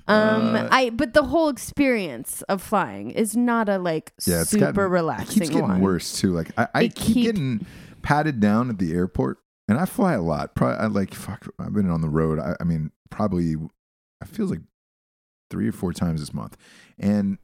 [0.07, 4.65] Um, Uh, I but the whole experience of flying is not a like Yeah, super
[4.67, 5.81] gotten- it relaxing keeps getting one.
[5.81, 6.33] worse too.
[6.33, 7.67] Like I, I keep, keep- getting
[8.03, 9.39] patted down at the airport,
[9.69, 10.55] and I fly a lot.
[10.55, 11.49] Probably I like fuck.
[11.59, 12.39] I've been on the road.
[12.39, 13.55] I, I mean, probably
[14.23, 14.63] I feels like
[15.51, 16.57] three or four times this month,
[16.99, 17.39] and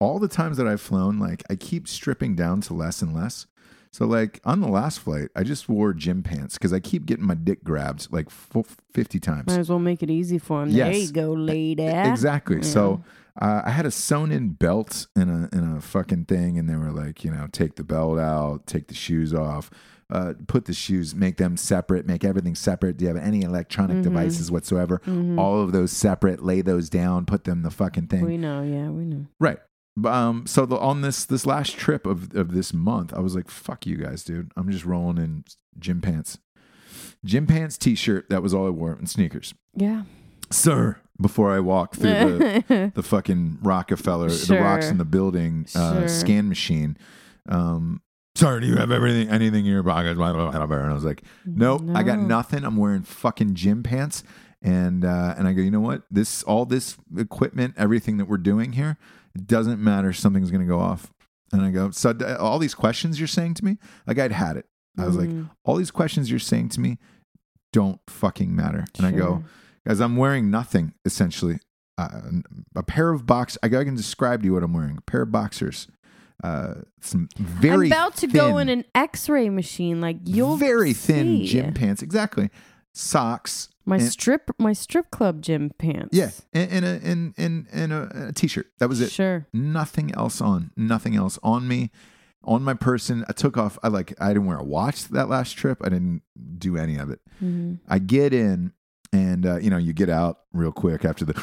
[0.00, 3.46] all the times that I've flown, like I keep stripping down to less and less.
[3.92, 7.26] So like on the last flight, I just wore gym pants because I keep getting
[7.26, 9.48] my dick grabbed like fifty times.
[9.48, 10.70] Might as well make it easy for him.
[10.70, 10.92] Yes.
[10.92, 11.86] There you go, lady.
[11.86, 12.62] Exactly.
[12.62, 13.02] So
[13.40, 16.76] uh, I had a sewn in belt in a in a fucking thing, and they
[16.76, 19.70] were like, you know, take the belt out, take the shoes off,
[20.10, 22.96] uh, put the shoes, make them separate, make everything separate.
[22.96, 24.02] Do you have any electronic Mm-hmm.
[24.14, 25.00] devices whatsoever?
[25.38, 26.42] All of those separate.
[26.42, 27.26] Lay those down.
[27.26, 28.24] Put them the fucking thing.
[28.24, 29.26] We know, yeah, we know.
[29.38, 29.58] Right.
[30.04, 33.50] Um, so the, on this this last trip of of this month, I was like,
[33.50, 34.50] "Fuck you guys, dude!
[34.56, 35.44] I'm just rolling in
[35.78, 36.38] gym pants,
[37.24, 38.30] gym pants, t-shirt.
[38.30, 40.02] That was all I wore, and sneakers, Yeah.
[40.50, 45.98] sir." Before I walk through the the fucking Rockefeller, the rocks in the building uh,
[46.00, 46.08] Sure.
[46.08, 46.96] scan machine.
[47.46, 48.00] Um,
[48.34, 50.18] sir, do you have everything, anything in your pockets?
[50.18, 52.64] And I was like, nope, I got nothing.
[52.64, 54.22] I'm wearing fucking gym pants.
[54.62, 56.02] And uh, and I go, you know what?
[56.10, 58.98] This all this equipment, everything that we're doing here,
[59.34, 60.12] it doesn't matter.
[60.12, 61.12] Something's gonna go off.
[61.52, 64.66] And I go, so all these questions you're saying to me, like I'd had it.
[64.98, 65.50] I was like, Mhm.
[65.64, 66.98] all these questions you're saying to me
[67.72, 68.84] don't fucking matter.
[68.98, 69.44] And I go, Sure.
[69.86, 71.58] guys, I'm wearing nothing essentially.
[71.96, 72.20] Uh,
[72.76, 73.56] a pair of box.
[73.62, 74.98] I, I can describe to you what I'm wearing.
[74.98, 75.86] A pair of boxers.
[76.42, 80.00] Uh, some very I'm about to go in an X-ray machine.
[80.00, 81.46] Like you'll very thin see.
[81.46, 82.02] gym pants.
[82.02, 82.50] Exactly.
[82.92, 83.68] Socks.
[83.86, 86.10] My and- strip, my strip club gym pants.
[86.16, 88.66] Yeah, and, and a in in in a, a t-shirt.
[88.78, 89.10] That was it.
[89.10, 89.46] Sure.
[89.52, 90.70] Nothing else on.
[90.76, 91.90] Nothing else on me.
[92.42, 93.24] On my person.
[93.28, 93.78] I took off.
[93.82, 94.14] I like.
[94.20, 95.78] I didn't wear a watch that last trip.
[95.84, 96.22] I didn't
[96.58, 97.20] do any of it.
[97.38, 98.72] hmm I get in,
[99.12, 101.34] and uh, you know, you get out real quick after the.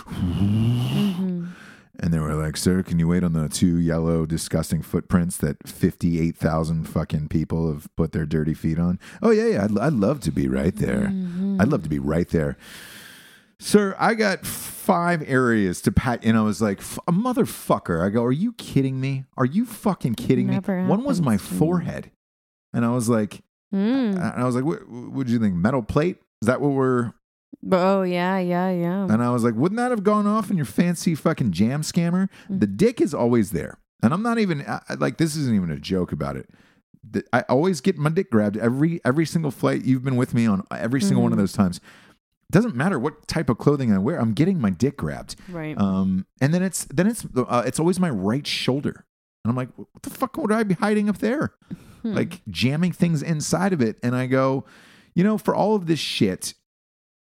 [1.99, 5.67] And they were like, "Sir, can you wait on the two yellow, disgusting footprints that
[5.67, 9.63] fifty-eight thousand fucking people have put their dirty feet on?" Oh yeah, yeah.
[9.65, 11.07] I'd, I'd love to be right there.
[11.07, 11.59] Mm-hmm.
[11.59, 12.55] I'd love to be right there,
[13.59, 13.95] sir.
[13.99, 18.23] I got five areas to pat, and I was like, "F- "A motherfucker!" I go,
[18.23, 19.25] "Are you kidding me?
[19.35, 20.55] Are you fucking kidding me?"
[20.87, 22.11] One was my forehead,
[22.73, 23.41] and I was like,
[23.73, 24.11] Mm.
[24.15, 24.87] and I was like, "What?
[24.87, 25.55] What do you think?
[25.55, 26.17] Metal plate?
[26.41, 27.13] Is that what we're?"
[27.63, 29.03] But, oh yeah, yeah, yeah.
[29.05, 32.29] And I was like, wouldn't that have gone off in your fancy fucking jam scammer?
[32.49, 32.59] Mm.
[32.59, 33.79] The dick is always there.
[34.03, 36.49] And I'm not even I- like this isn't even a joke about it.
[37.09, 40.45] The- I always get my dick grabbed every every single flight you've been with me
[40.45, 41.41] on every single one of Mhm.
[41.41, 41.81] those times.
[42.51, 44.19] Doesn't matter what type of clothing I wear.
[44.21, 45.35] I'm getting my dick grabbed.
[45.49, 45.77] right.
[45.77, 49.05] Um, and then it's then it's uh, it's always my right shoulder.
[49.43, 51.53] And I'm like, what the fuck would I be hiding up there?
[52.03, 52.13] Hmm.
[52.13, 53.97] Like jamming things inside of it.
[54.03, 54.63] And I go,
[55.15, 56.53] you know, for all of this shit,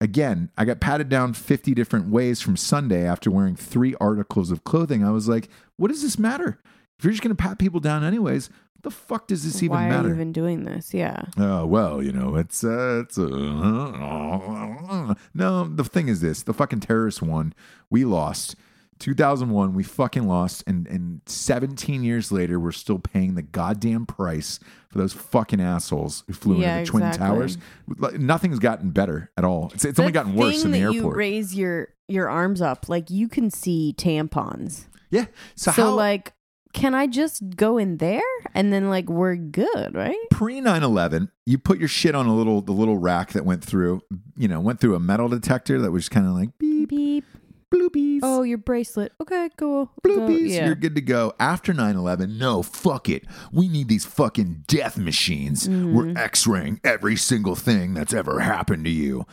[0.01, 4.65] again, I got patted down 50 different ways from Sunday after wearing three articles of
[4.65, 5.05] clothing.
[5.05, 6.59] I was like, what does this matter?
[6.99, 9.77] If you're just going to pat people down anyways, what the fuck does this even
[9.77, 9.95] matter?
[9.95, 10.95] Why are you even doing this?
[10.95, 11.23] Yeah.
[11.37, 15.65] Oh well, you know, it's uh, it's uh, no.
[15.69, 17.53] The thing is this: the fucking terrorist won.
[17.91, 18.57] We lost.
[18.99, 24.61] 2001, we fucking lost, and and 17 years later, we're still paying the goddamn price
[24.91, 27.27] for those fucking assholes who flew Yeah, into the twin exactly.
[27.29, 28.19] towers.
[28.19, 29.71] Nothing's gotten better at all.
[29.75, 30.97] It's, it's only gotten worse in the airport.
[30.97, 34.87] You raise your your arms up, like you can see tampons.
[35.11, 35.27] yeah.
[35.55, 36.33] So, So, how like,
[36.73, 38.21] can I just go in there
[38.55, 40.17] and then like we're good, right?
[40.31, 44.03] pre 9/11, you put your shit on a little the little rack that went through,
[44.37, 47.25] you know, went through a metal detector that was kind of like beep Beep.
[47.73, 48.21] Bloopies.
[48.23, 49.13] Oh, your bracelet.
[49.21, 49.91] Okay, cool.
[50.05, 50.51] Bloopies.
[50.51, 50.67] Yeah.
[50.67, 51.33] You're good to go.
[51.39, 53.25] After 9 11, no, fuck it.
[53.53, 55.69] We need these fucking death machines.
[55.69, 55.95] Mm-hmm.
[55.95, 59.27] We're x raying every single thing that's ever happened to you.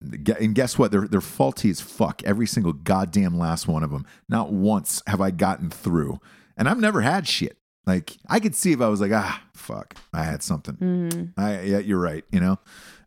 [0.00, 0.90] And guess what?
[0.90, 2.22] They're, they're faulty as fuck.
[2.24, 4.06] Every single goddamn last one of them.
[4.28, 6.20] Not once have I gotten through.
[6.56, 7.56] And I've never had shit.
[7.86, 10.76] Like, I could see if I was like, ah, fuck, I had something.
[10.76, 11.32] Mhm.
[11.36, 12.24] I, yeah, you're right.
[12.32, 12.58] You know,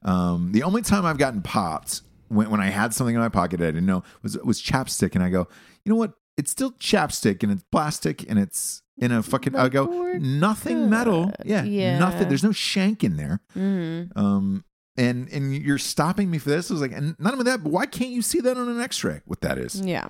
[0.04, 3.60] um, the only time I've gotten popped when, when I had something in my pocket
[3.60, 5.48] that I didn't know was was chapstick, and I go,
[5.86, 6.14] you know what?
[6.38, 9.56] It's still chapstick, and it's plastic, and it's in a fucking.
[9.56, 9.86] I go,
[10.20, 11.32] nothing metal.
[11.46, 11.98] Yeah, Yeah.
[12.00, 12.28] nothing.
[12.30, 13.40] There's no shank in there.
[13.56, 14.16] Mhm.
[14.18, 14.64] Um,
[14.98, 16.70] and and you're stopping me for this.
[16.70, 18.80] I was like, and not only that, but why can't you see that on an
[18.82, 19.22] X-ray?
[19.26, 19.82] What that is?
[19.82, 20.10] Yeah.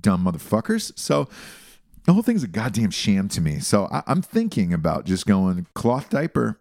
[0.00, 0.92] dumb motherfuckers.
[0.96, 1.28] So
[2.04, 3.58] the whole thing's a goddamn sham to me.
[3.58, 6.60] So I, I'm thinking about just going cloth diaper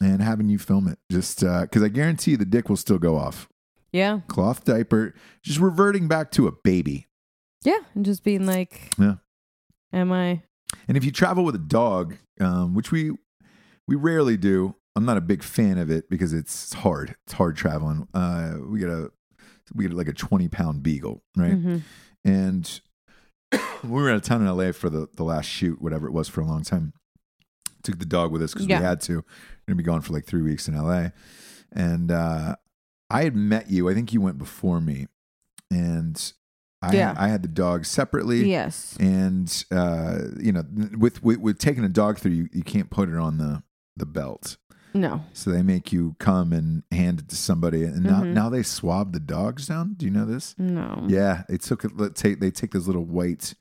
[0.00, 3.48] and having you film it, just because I guarantee the dick will still go off.
[3.92, 4.20] Yeah.
[4.28, 7.06] Cloth diaper, just reverting back to a baby.
[7.64, 7.78] Yeah.
[7.94, 9.14] And just being like, Yeah.
[9.92, 10.42] am I?
[10.86, 13.12] And if you travel with a dog, um, which we
[13.86, 17.14] we rarely do, I'm not a big fan of it because it's hard.
[17.24, 18.06] It's hard traveling.
[18.12, 19.10] Uh, we get a
[19.74, 21.52] we get like a 20 pound beagle, right?
[21.58, 21.82] Mhm.
[22.24, 22.80] And
[23.82, 26.28] we were out of town in LA for the, the last shoot, whatever it was,
[26.28, 26.92] for a long time.
[27.82, 28.80] Took the dog with us because Yeah.
[28.80, 29.16] we had to.
[29.16, 29.24] We're
[29.68, 31.08] gonna be gone for like three weeks in LA.
[31.72, 32.56] And uh,
[33.10, 33.88] I had met you.
[33.88, 35.06] I think you went before me,
[35.70, 36.32] and
[36.82, 37.14] I Yeah.
[37.16, 38.48] I had the dog separately.
[38.48, 38.96] Yes.
[39.00, 40.64] And uh, you know,
[40.96, 43.62] with, with with taking a dog through, you, you can't put it on the
[43.96, 44.56] the belt.
[44.94, 45.22] No.
[45.34, 48.32] So they make you come and hand it to somebody, and now, Mhm.
[48.32, 49.94] now they swab the dogs down.
[49.94, 50.54] Do you know this?
[50.58, 51.04] No.
[51.08, 51.92] Yeah, they took it.
[52.14, 53.54] Take they take those little white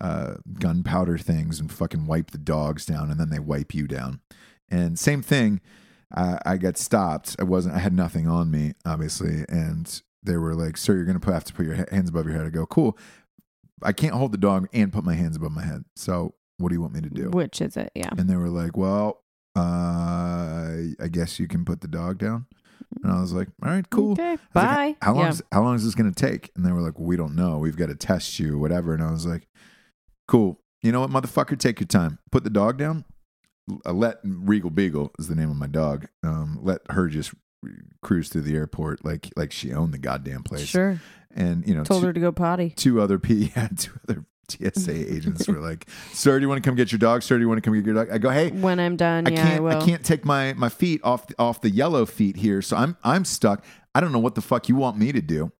[0.00, 4.20] uh, gunpowder things and fucking wipe the dogs down, and then they wipe you down.
[4.68, 5.60] And same thing.
[6.14, 7.36] I, I got stopped.
[7.38, 7.74] I wasn't.
[7.74, 11.44] I had nothing on me, obviously, and they were like, "Sir, you're gonna put, have
[11.44, 12.96] to put your hands above your head." I go, "Cool."
[13.82, 15.84] I can't hold the dog and put my hands above my head.
[15.94, 17.30] So what do you want me to do?
[17.30, 17.92] Which is it?
[17.94, 18.10] Yeah.
[18.16, 19.22] And they were like, "Well,
[19.54, 22.46] uh, I guess you can put the dog down."
[23.02, 24.32] And I was like, "All right, cool." Okay.
[24.32, 24.96] Was like, Bye.
[25.02, 25.24] how long?
[25.24, 25.30] Yeah.
[25.30, 26.50] Is, how long is this going to take?
[26.56, 27.58] And they were like, well, we don't know.
[27.58, 28.94] We've got to test you, whatever.
[28.94, 29.46] And I was like,
[30.26, 30.60] cool.
[30.82, 31.58] You know what, motherfucker?
[31.58, 32.18] Take your time.
[32.30, 33.04] Put the dog down.
[33.84, 36.08] Uh, Let Regal Beagle is the name of my dog.
[36.22, 37.32] Um, let her just
[38.02, 40.66] cruise through the airport like like she owned the goddamn place.
[40.66, 41.00] Sure.
[41.34, 42.70] And you know, Told two, her to go potty.
[42.76, 46.68] two other P, yeah, two other TSA agents were like, "Sir, do you want to
[46.68, 47.22] come get your dog?
[47.22, 49.26] Sir, do you want to come get your dog?" I go, "Hey, When I'm done,
[49.26, 49.76] I yeah, I can't will.
[49.82, 52.96] I can't take my my feet off the, off the yellow feet here, so I'm
[53.04, 53.64] I'm stuck.
[53.94, 55.52] I don't know what the fuck you want me to do,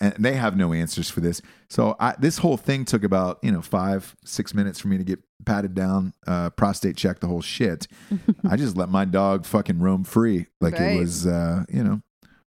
[0.00, 1.40] and they have no answers for this.
[1.70, 5.04] So I, this whole thing took about you know five six minutes for me to
[5.04, 7.86] get patted down, uh, prostate check, the whole shit.
[8.48, 10.92] I just let my dog fucking roam free like Right.
[10.96, 12.02] it was uh, you know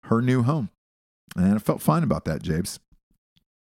[0.04, 0.70] her new home,
[1.36, 2.78] and I felt fine about that, Japes.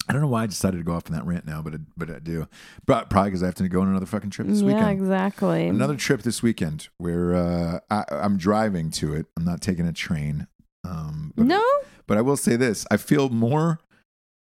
[0.08, 1.78] I don't know why I decided to go off on that rant now, but I,
[1.94, 2.48] but I do.
[2.86, 5.68] But probably because I have to go on another fucking trip this yeah, weekend exactly.
[5.68, 9.26] another trip this weekend where uh, I, I'm driving to it.
[9.36, 10.46] I'm not taking a train.
[10.82, 11.62] Um, but, no.
[12.06, 13.80] but I will say this: I feel more,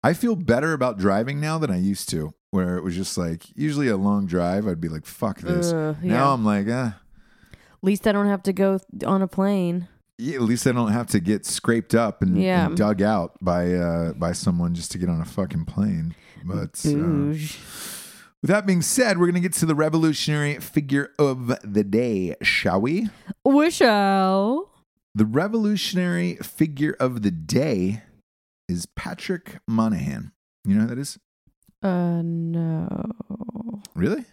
[0.02, 2.34] I feel better about driving now than I used to.
[2.54, 5.96] Where it was just like usually a long drive, I'd be like, "Fuck this." Ugh,
[6.04, 6.32] Now yeah.
[6.32, 6.90] I'm like, eh.
[6.92, 9.88] At least I don't have to go th- on a plane.
[10.18, 12.66] Yeah, at least I don't have to get scraped up and, Yeah.
[12.66, 16.14] and dug out by uh, by someone just to get on a fucking plane.
[16.44, 17.58] But uh, Booge.
[18.40, 22.80] with that being said, we're gonna get to the revolutionary figure of the day, shall
[22.80, 23.08] we?
[23.44, 24.68] Wishow.
[25.16, 28.04] The revolutionary figure of the day
[28.68, 30.30] is Patrick Monahan.
[30.64, 31.18] You know who that is?
[31.84, 33.12] Uh, no.
[33.94, 34.24] Really?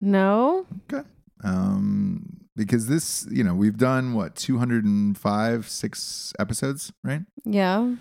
[0.00, 0.66] No.
[0.90, 1.06] Okay.
[1.44, 7.20] Um, because this, you know, we've done what 205, six episodes, right?
[7.44, 7.94] Yeah.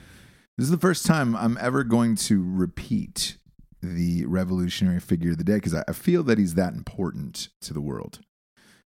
[0.58, 3.38] This is the first time I'm ever going to repeat
[3.82, 7.74] the revolutionary figure of the day because I, I feel that he's that important to
[7.74, 8.22] the world.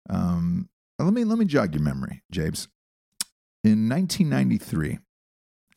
[0.09, 2.69] Um, let me let me jog your memory, Jabes.
[3.63, 4.99] In 1993,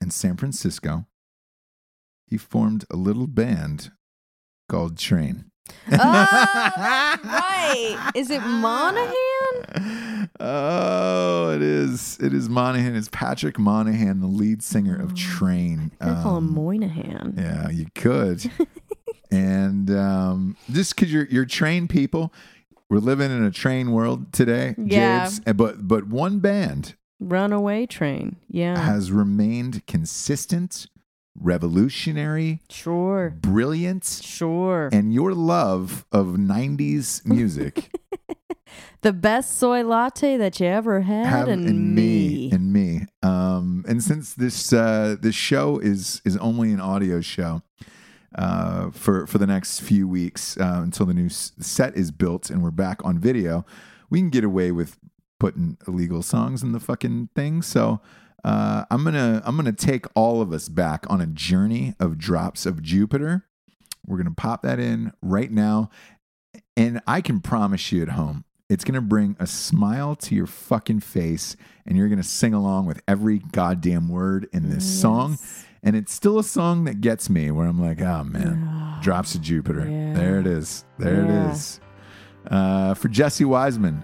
[0.01, 1.05] in San Francisco,
[2.31, 3.91] he formed a little band
[4.67, 5.45] called Train.
[5.91, 8.11] Ah, right.
[8.15, 9.13] Is it Monahan?
[10.39, 12.17] Oh, it is.
[12.19, 12.95] It is Monahan.
[12.95, 15.91] It's Patrick Monahan, the lead singer of Train.
[15.99, 17.35] They call him Um, Moynihan.
[17.37, 18.49] yeah, you could.
[19.31, 22.33] and um, just because you're you're trained people,
[22.89, 25.25] we're living in a train world today, Yeah.
[25.25, 25.41] Jabes.
[25.45, 28.37] And- But but one band Runaway train.
[28.47, 28.77] Yeah.
[28.77, 30.87] has remained consistent,
[31.39, 33.29] revolutionary, sure.
[33.39, 34.89] brilliant, Sure.
[34.91, 37.91] and your love of '90s music
[39.01, 41.65] the best soy latte that you ever had, have and
[41.95, 42.51] me me.
[42.51, 43.01] and me.
[43.23, 47.61] Um, and since this uh, this show is is only an audio show.
[48.33, 52.49] Uh, for for the next few weeks uh, until the new s- set is built
[52.49, 53.65] and we're back on video,
[54.09, 54.97] we can get away with
[55.37, 57.61] putting illegal songs in the fucking thing.
[57.61, 57.99] So
[58.43, 62.65] uh, I'm gonna I'm gonna take all of us back on a journey of drops
[62.65, 63.45] of Jupiter.
[64.05, 65.89] We're gonna pop that in right now,
[66.75, 71.01] and I can promise you at home, it's gonna bring a smile to your fucking
[71.01, 75.37] face, and you're gonna sing along with every goddamn word in this song.
[75.83, 79.41] And it's still a song that gets me where I'm like, oh man, drops of
[79.41, 79.89] Jupiter.
[79.89, 80.13] Yeah.
[80.13, 80.85] There it is.
[80.99, 81.49] There Yeah.
[81.49, 81.79] it is.
[82.45, 84.03] Uh, for Jesse Wiseman,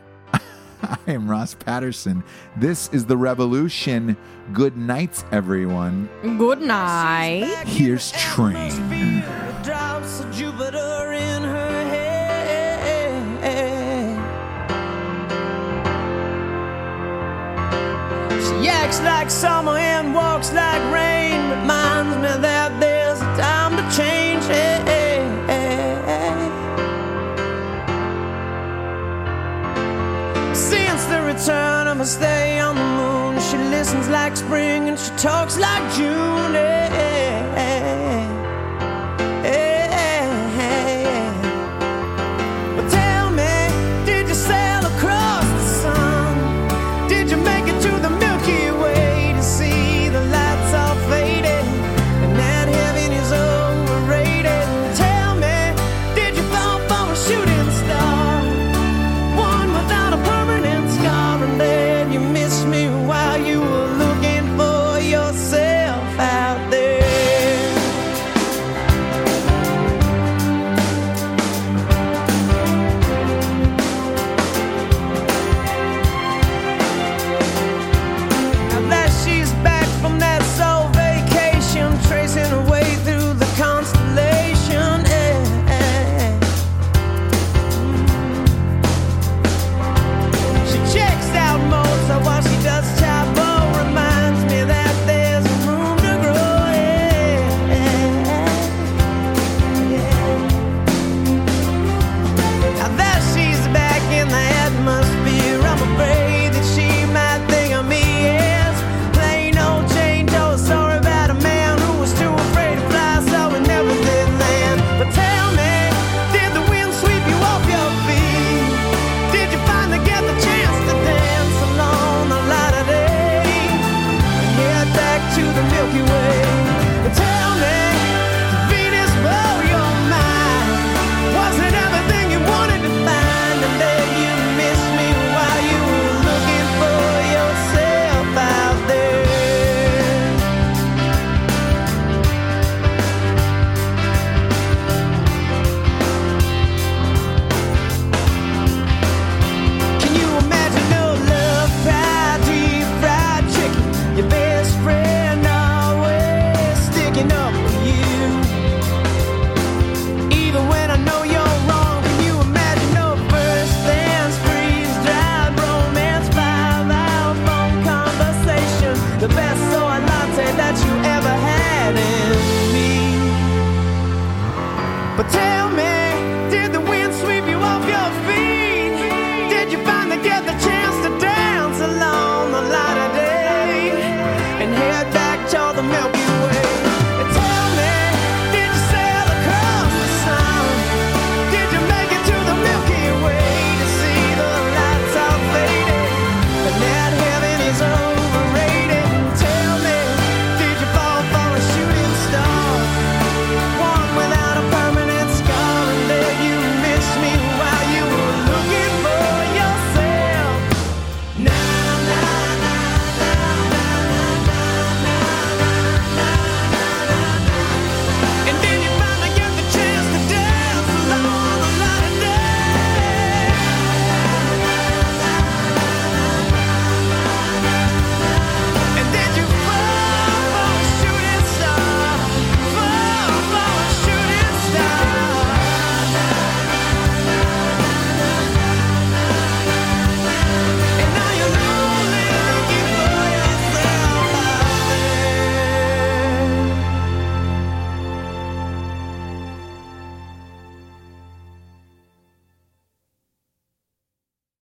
[0.83, 2.23] I am Ross Patterson.
[2.55, 4.17] This is The Revolution.
[4.53, 6.09] Good night, everyone.
[6.21, 7.63] Good night.
[7.65, 9.23] Here's Train.
[9.63, 12.07] Drops of Jupiter in her head.
[18.61, 21.16] She acts like summer and walks like rain.
[31.37, 37.16] Of her stay on the moon, she listens like spring and she talks like June.